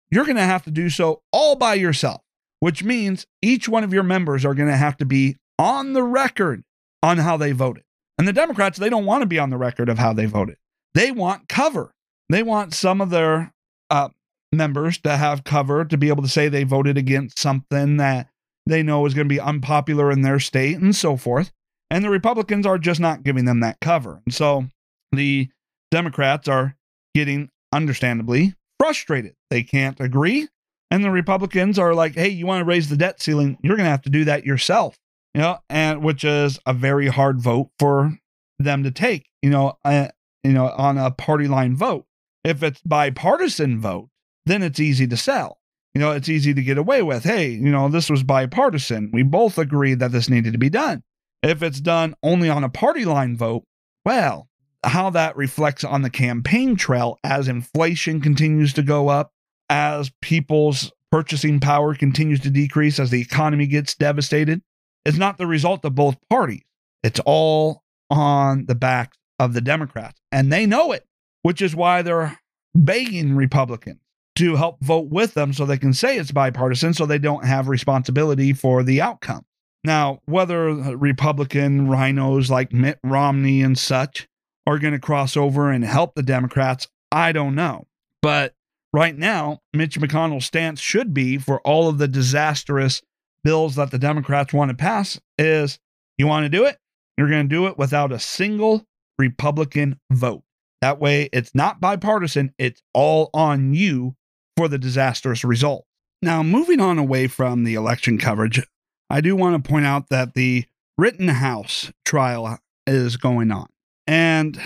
[0.10, 2.22] you're going to have to do so all by yourself,
[2.66, 6.02] which means each one of your members are going to have to be on the
[6.02, 6.64] record
[7.04, 7.84] on how they voted.
[8.18, 10.58] And the Democrats, they don't want to be on the record of how they voted.
[10.96, 11.92] They want cover.
[12.28, 13.54] They want some of their
[13.92, 14.10] uh,
[14.52, 18.30] members to have cover to be able to say they voted against something that
[18.66, 21.52] they know is going to be unpopular in their state and so forth.
[21.92, 24.24] And the Republicans are just not giving them that cover.
[24.26, 24.66] And so
[25.12, 25.50] the
[25.92, 26.76] Democrats are
[27.14, 29.36] getting, understandably, frustrated.
[29.52, 30.48] They can't agree.
[30.96, 33.58] And the Republicans are like, hey, you want to raise the debt ceiling?
[33.62, 34.98] You're going to have to do that yourself.
[35.34, 38.18] You know, and which is a very hard vote for
[38.60, 40.08] them to take, you know, uh,
[40.46, 42.06] you know, on a party line vote.
[42.46, 44.08] If it's bipartisan vote,
[44.46, 45.60] then it's easy to sell.
[45.94, 47.26] You know, it's easy to get away with.
[47.26, 49.10] Hey, you know, this was bipartisan.
[49.12, 51.04] We both agreed that this needed to be done.
[51.44, 53.66] If it's done only on a party line vote,
[54.06, 54.48] well,
[54.82, 59.34] how that reflects on the campaign trail as inflation continues to go up,
[59.70, 64.62] as people's purchasing power continues to decrease, as the economy gets devastated,
[65.06, 66.64] is not the result of both parties.
[67.04, 71.06] It's all on the backs of the Democrats, and they know it
[71.46, 72.40] which is why they're
[72.74, 74.00] begging Republicans
[74.36, 77.68] to help vote with them so they can say it's bipartisan so they don't have
[77.68, 79.46] responsibility for the outcome.
[79.84, 84.28] Now, whether Republican RINOs like Mitt Romney and such
[84.66, 87.86] are going to cross over and help the Democrats, I don't know.
[88.24, 88.55] But
[88.96, 93.02] right now, Mitch McConnell's stance should be for all of the disastrous
[93.44, 95.78] bills that the Democrats want to pass is
[96.18, 96.78] you want to do it?
[97.18, 98.86] You're going to do it without a single
[99.20, 100.44] Republican vote.
[100.82, 104.16] That way, it's not bipartisan, it's all on you
[104.56, 105.86] for the disastrous result.
[106.22, 108.66] Now, moving on away from the election coverage,
[109.10, 110.66] I do want to point out that the
[110.98, 113.68] Rittenhouse trial is going on.
[114.08, 114.58] And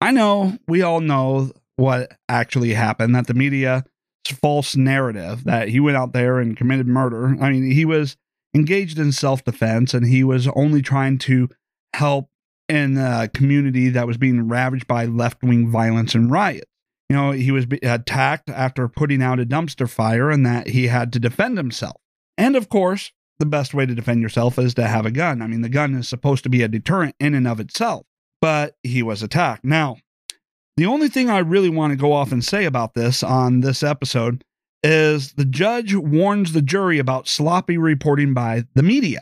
[0.00, 3.84] I know we all know what actually happened that the media
[4.32, 7.36] false narrative that he went out there and committed murder.
[7.40, 8.16] I mean, he was
[8.54, 11.48] engaged in self defense and he was only trying to
[11.94, 12.30] help
[12.68, 16.70] in a community that was being ravaged by left wing violence and riots.
[17.10, 21.12] You know, he was attacked after putting out a dumpster fire and that he had
[21.12, 21.96] to defend himself.
[22.38, 25.42] And of course, the best way to defend yourself is to have a gun.
[25.42, 28.06] I mean, the gun is supposed to be a deterrent in and of itself,
[28.40, 29.64] but he was attacked.
[29.64, 29.96] Now,
[30.76, 33.82] the only thing I really want to go off and say about this on this
[33.82, 34.42] episode
[34.82, 39.20] is the judge warns the jury about sloppy reporting by the media.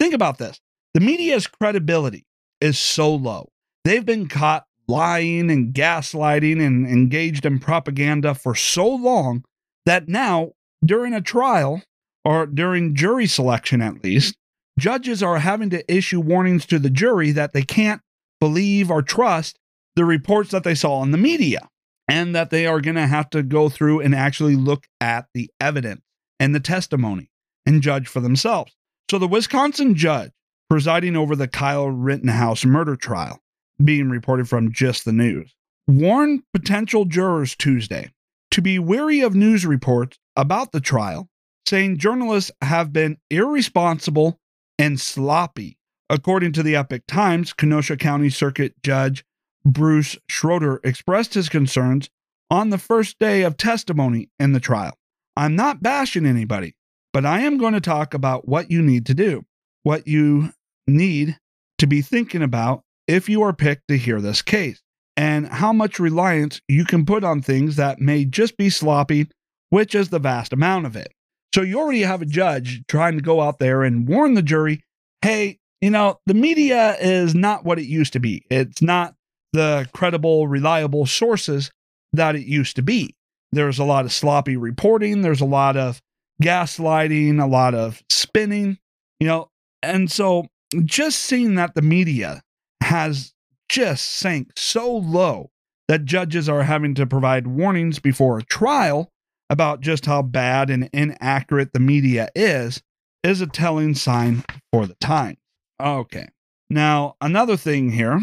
[0.00, 0.60] Think about this
[0.94, 2.24] the media's credibility
[2.60, 3.48] is so low.
[3.84, 9.44] They've been caught lying and gaslighting and engaged in propaganda for so long
[9.86, 10.52] that now,
[10.84, 11.82] during a trial,
[12.24, 14.36] or during jury selection at least,
[14.78, 18.00] judges are having to issue warnings to the jury that they can't
[18.40, 19.58] believe or trust
[19.96, 21.68] the reports that they saw in the media
[22.08, 25.50] and that they are going to have to go through and actually look at the
[25.60, 26.02] evidence
[26.38, 27.30] and the testimony
[27.64, 28.74] and judge for themselves.
[29.10, 30.32] So the Wisconsin judge
[30.68, 33.40] presiding over the Kyle Rittenhouse murder trial
[33.82, 35.54] being reported from just the news.
[35.86, 38.10] Warned potential jurors Tuesday
[38.50, 41.28] to be wary of news reports about the trial,
[41.68, 44.38] saying journalists have been irresponsible
[44.78, 45.78] and sloppy.
[46.08, 49.24] According to the Epoch Times, Kenosha County Circuit Judge
[49.64, 52.10] Bruce Schroeder expressed his concerns
[52.50, 54.96] on the first day of testimony in the trial.
[55.36, 56.74] I'm not bashing anybody,
[57.12, 59.44] but I am going to talk about what you need to do,
[59.82, 60.52] what you
[60.86, 61.38] need
[61.78, 64.82] to be thinking about if you are picked to hear this case,
[65.16, 69.28] and how much reliance you can put on things that may just be sloppy,
[69.70, 71.12] which is the vast amount of it.
[71.54, 74.82] So you already have a judge trying to go out there and warn the jury
[75.22, 78.44] hey, you know, the media is not what it used to be.
[78.50, 79.14] It's not
[79.54, 81.70] the credible, reliable sources
[82.12, 83.14] that it used to be.
[83.52, 86.02] There's a lot of sloppy reporting, there's a lot of
[86.42, 88.78] gaslighting, a lot of spinning,
[89.20, 89.48] you know,
[89.82, 90.48] and so
[90.84, 92.42] just seeing that the media
[92.82, 93.32] has
[93.68, 95.50] just sank so low
[95.86, 99.08] that judges are having to provide warnings before a trial
[99.50, 102.82] about just how bad and inaccurate the media is
[103.22, 104.42] is a telling sign
[104.72, 105.36] for the time.
[105.80, 106.28] Okay.
[106.70, 108.20] Now, another thing here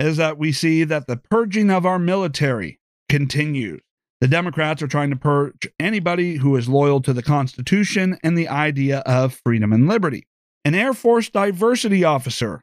[0.00, 3.80] is that we see that the purging of our military continues.
[4.20, 8.48] The Democrats are trying to purge anybody who is loyal to the Constitution and the
[8.48, 10.26] idea of freedom and liberty.
[10.64, 12.60] An Air Force diversity officer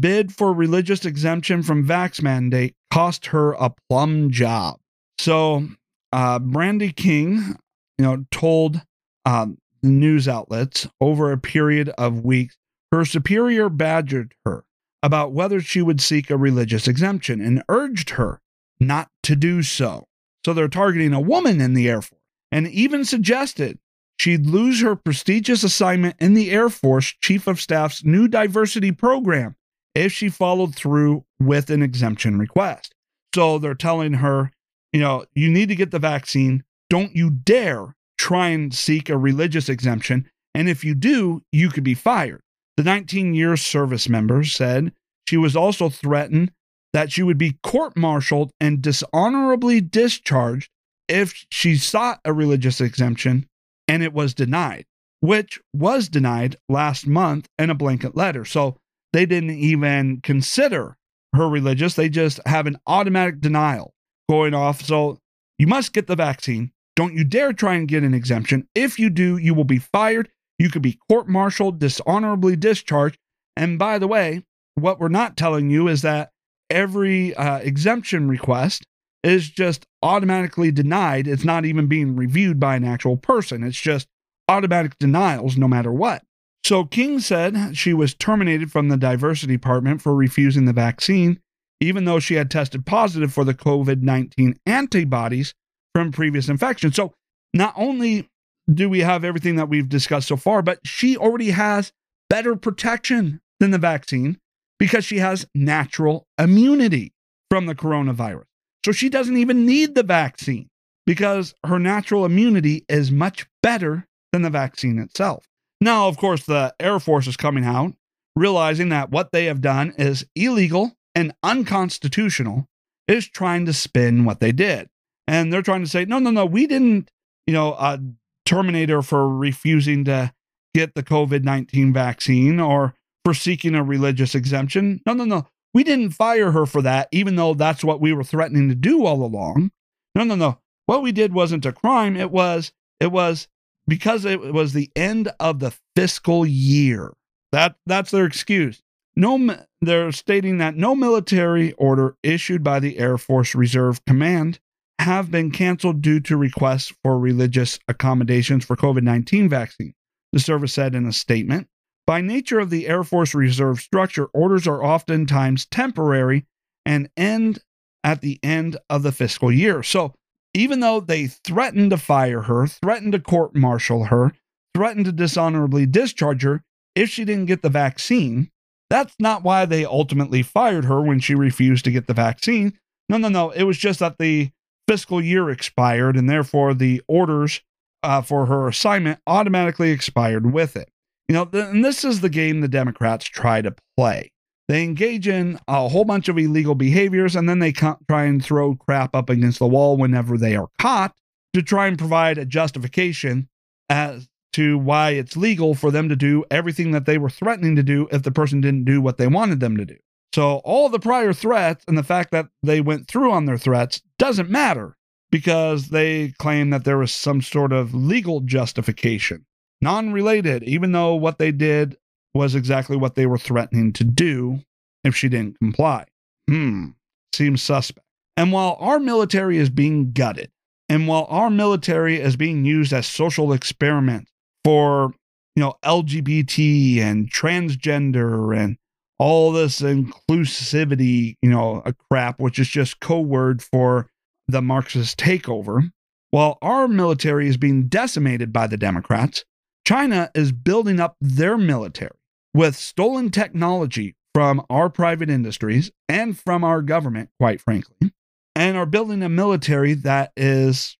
[0.00, 4.78] bid for religious exemption from vax mandate cost her a plum job.
[5.18, 5.68] So,
[6.12, 7.56] uh, Brandi King,
[7.98, 8.82] you know, told
[9.24, 9.46] uh,
[9.82, 12.56] news outlets over a period of weeks
[12.92, 14.64] her superior badgered her
[15.02, 18.40] about whether she would seek a religious exemption and urged her
[18.80, 20.06] not to do so.
[20.44, 22.20] So they're targeting a woman in the Air Force
[22.52, 23.78] and even suggested
[24.18, 29.56] she'd lose her prestigious assignment in the Air Force Chief of Staff's new diversity program
[29.94, 32.94] if she followed through with an exemption request.
[33.34, 34.52] So they're telling her,
[34.92, 36.64] you know, you need to get the vaccine.
[36.88, 40.28] Don't you dare try and seek a religious exemption.
[40.54, 42.40] And if you do, you could be fired.
[42.76, 44.92] The 19 year service member said
[45.28, 46.52] she was also threatened
[46.92, 50.70] that she would be court martialed and dishonorably discharged
[51.08, 53.46] if she sought a religious exemption
[53.88, 54.84] and it was denied,
[55.20, 58.44] which was denied last month in a blanket letter.
[58.44, 58.76] So
[59.12, 60.96] they didn't even consider
[61.34, 63.92] her religious, they just have an automatic denial
[64.28, 64.82] going off.
[64.82, 65.18] So
[65.58, 66.72] you must get the vaccine.
[66.94, 68.66] Don't you dare try and get an exemption.
[68.74, 73.18] If you do, you will be fired you could be court martialed, dishonorably discharged.
[73.56, 74.44] And by the way,
[74.74, 76.30] what we're not telling you is that
[76.70, 78.84] every uh, exemption request
[79.22, 81.26] is just automatically denied.
[81.26, 84.06] It's not even being reviewed by an actual person, it's just
[84.48, 86.22] automatic denials no matter what.
[86.64, 91.40] So King said she was terminated from the diversity department for refusing the vaccine,
[91.80, 95.54] even though she had tested positive for the COVID 19 antibodies
[95.94, 96.92] from previous infection.
[96.92, 97.12] So
[97.54, 98.28] not only
[98.72, 101.92] do we have everything that we've discussed so far, but she already has
[102.28, 104.38] better protection than the vaccine
[104.78, 107.12] because she has natural immunity
[107.50, 108.44] from the coronavirus.
[108.84, 110.68] So she doesn't even need the vaccine
[111.06, 115.44] because her natural immunity is much better than the vaccine itself.
[115.80, 117.94] Now, of course, the Air Force is coming out,
[118.34, 122.66] realizing that what they have done is illegal and unconstitutional,
[123.08, 124.88] is trying to spin what they did.
[125.28, 127.10] And they're trying to say, no, no, no, we didn't,
[127.46, 127.98] you know, uh,
[128.46, 130.32] Terminator for refusing to
[130.74, 132.94] get the COVID 19 vaccine or
[133.24, 135.00] for seeking a religious exemption.
[135.04, 135.46] No, no, no.
[135.74, 139.04] We didn't fire her for that, even though that's what we were threatening to do
[139.04, 139.72] all along.
[140.14, 140.58] No, no, no.
[140.86, 142.16] What we did wasn't a crime.
[142.16, 143.48] It was, it was
[143.86, 147.12] because it was the end of the fiscal year.
[147.52, 148.82] That that's their excuse.
[149.16, 154.60] No, they're stating that no military order issued by the Air Force Reserve Command
[154.98, 159.94] have been canceled due to requests for religious accommodations for COVID 19 vaccine,
[160.32, 161.68] the service said in a statement.
[162.06, 166.46] By nature of the Air Force Reserve structure, orders are oftentimes temporary
[166.84, 167.60] and end
[168.04, 169.82] at the end of the fiscal year.
[169.82, 170.14] So,
[170.54, 174.32] even though they threatened to fire her, threatened to court martial her,
[174.74, 176.62] threatened to dishonorably discharge her
[176.94, 178.50] if she didn't get the vaccine,
[178.88, 182.78] that's not why they ultimately fired her when she refused to get the vaccine.
[183.08, 183.50] No, no, no.
[183.50, 184.50] It was just that the
[184.86, 187.60] fiscal year expired, and therefore the orders
[188.02, 190.90] uh, for her assignment automatically expired with it.
[191.28, 194.30] You know, th- and this is the game the Democrats try to play.
[194.68, 198.74] They engage in a whole bunch of illegal behaviors and then they try and throw
[198.74, 201.14] crap up against the wall whenever they are caught
[201.54, 203.48] to try and provide a justification
[203.88, 207.82] as to why it's legal for them to do everything that they were threatening to
[207.82, 209.96] do if the person didn't do what they wanted them to do.
[210.34, 214.02] So all the prior threats and the fact that they went through on their threats
[214.18, 214.96] doesn't matter
[215.30, 219.46] because they claim that there was some sort of legal justification,
[219.80, 221.96] non related, even though what they did
[222.34, 224.60] was exactly what they were threatening to do
[225.04, 226.04] if she didn't comply.
[226.48, 226.88] Hmm,
[227.34, 228.04] seems suspect.
[228.36, 230.50] And while our military is being gutted,
[230.88, 234.28] and while our military is being used as social experiment
[234.64, 235.14] for,
[235.56, 238.76] you know, LGBT and transgender and
[239.18, 244.10] all this inclusivity, you know, a crap, which is just code word for
[244.48, 245.90] the Marxist takeover,
[246.30, 249.44] while our military is being decimated by the Democrats,
[249.86, 252.18] China is building up their military
[252.52, 258.12] with stolen technology from our private industries and from our government, quite frankly,
[258.54, 260.98] and are building a military that is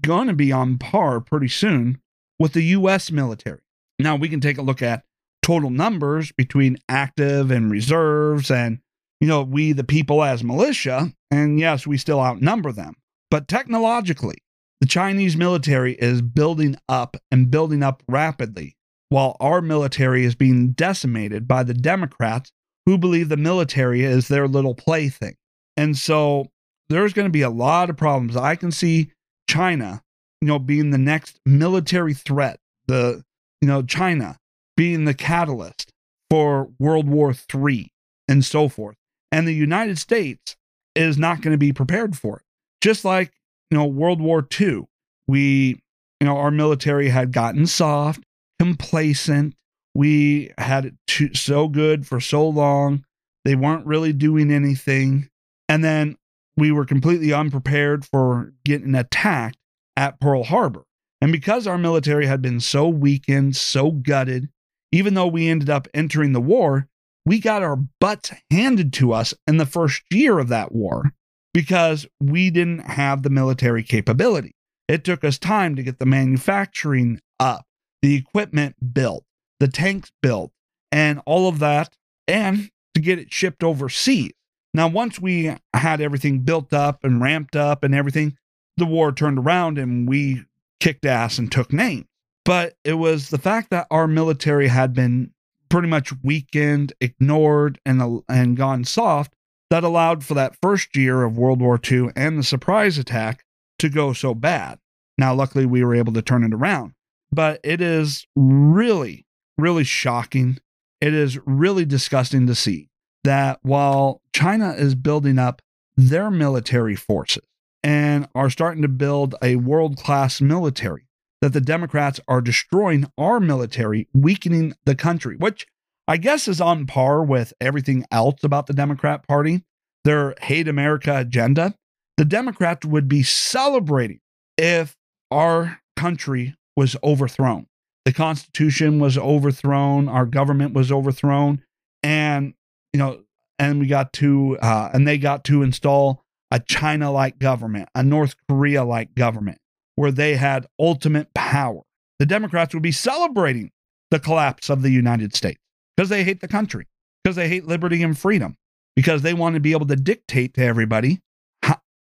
[0.00, 2.00] going to be on par pretty soon
[2.38, 3.60] with the US military.
[3.98, 5.04] Now, we can take a look at
[5.42, 8.78] total numbers between active and reserves and
[9.20, 12.94] you know we the people as militia and yes we still outnumber them
[13.30, 14.36] but technologically
[14.80, 18.76] the chinese military is building up and building up rapidly
[19.08, 22.52] while our military is being decimated by the democrats
[22.86, 25.36] who believe the military is their little plaything
[25.76, 26.46] and so
[26.92, 28.36] there's going to be a lot of problems.
[28.36, 29.10] I can see
[29.48, 30.02] China,
[30.40, 33.24] you know, being the next military threat, the,
[33.60, 34.36] you know, China
[34.76, 35.92] being the catalyst
[36.30, 37.92] for World War III
[38.28, 38.96] and so forth.
[39.30, 40.56] And the United States
[40.94, 42.42] is not going to be prepared for it.
[42.80, 43.32] Just like,
[43.70, 44.84] you know, World War II,
[45.26, 45.80] we,
[46.20, 48.22] you know, our military had gotten soft,
[48.58, 49.54] complacent.
[49.94, 53.04] We had it too, so good for so long.
[53.44, 55.28] They weren't really doing anything.
[55.68, 56.16] And then
[56.56, 59.58] we were completely unprepared for getting attacked
[59.96, 60.84] at Pearl Harbor.
[61.20, 64.48] And because our military had been so weakened, so gutted,
[64.92, 66.86] even though we ended up entering the war,
[67.24, 71.12] we got our butts handed to us in the first year of that war
[71.54, 74.54] because we didn't have the military capability.
[74.88, 77.64] It took us time to get the manufacturing up,
[78.02, 79.24] the equipment built,
[79.60, 80.52] the tanks built,
[80.90, 81.94] and all of that,
[82.28, 84.32] and to get it shipped overseas.
[84.74, 88.36] Now, once we had everything built up and ramped up and everything,
[88.76, 90.44] the war turned around and we
[90.80, 92.06] kicked ass and took names.
[92.44, 95.32] But it was the fact that our military had been
[95.68, 99.32] pretty much weakened, ignored, and, and gone soft
[99.70, 103.44] that allowed for that first year of World War II and the surprise attack
[103.78, 104.78] to go so bad.
[105.16, 106.92] Now, luckily, we were able to turn it around.
[107.30, 109.26] But it is really,
[109.56, 110.58] really shocking.
[111.00, 112.90] It is really disgusting to see
[113.24, 115.62] that while China is building up
[115.96, 117.44] their military forces
[117.82, 121.06] and are starting to build a world class military,
[121.42, 125.66] that the Democrats are destroying our military, weakening the country, which
[126.06, 129.64] I guess is on par with everything else about the Democrat Party,
[130.04, 131.74] their hate America agenda.
[132.16, 134.20] The Democrats would be celebrating
[134.56, 134.96] if
[135.32, 137.66] our country was overthrown.
[138.04, 141.62] The Constitution was overthrown, our government was overthrown,
[142.02, 142.54] and
[142.92, 143.20] you know,
[143.58, 148.02] and we got to, uh, and they got to install a China like government, a
[148.02, 149.58] North Korea like government,
[149.96, 151.82] where they had ultimate power.
[152.18, 153.70] The Democrats would be celebrating
[154.10, 155.60] the collapse of the United States
[155.96, 156.86] because they hate the country,
[157.22, 158.56] because they hate liberty and freedom,
[158.94, 161.20] because they want to be able to dictate to everybody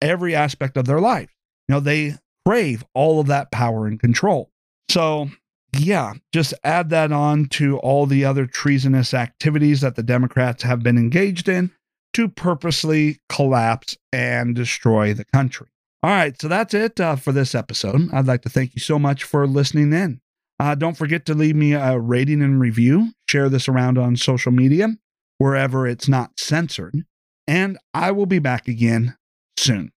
[0.02, 1.34] every aspect of their life.
[1.68, 2.16] You know, they
[2.46, 4.52] crave all of that power and control.
[4.90, 5.30] So
[5.78, 10.84] yeah, just add that on to all the other treasonous activities that the Democrats have
[10.84, 11.72] been engaged in
[12.14, 15.68] to purposely collapse and destroy the country.
[16.06, 18.14] All right, so that's it uh, for this episode.
[18.14, 20.22] I'd like to thank you so much for listening in.
[20.60, 23.14] Uh, don't forget to leave me a rating and review.
[23.28, 24.90] Share this around on social media,
[25.40, 26.94] wherever it's not censored.
[27.48, 29.18] And I will be back again
[29.58, 29.94] soon.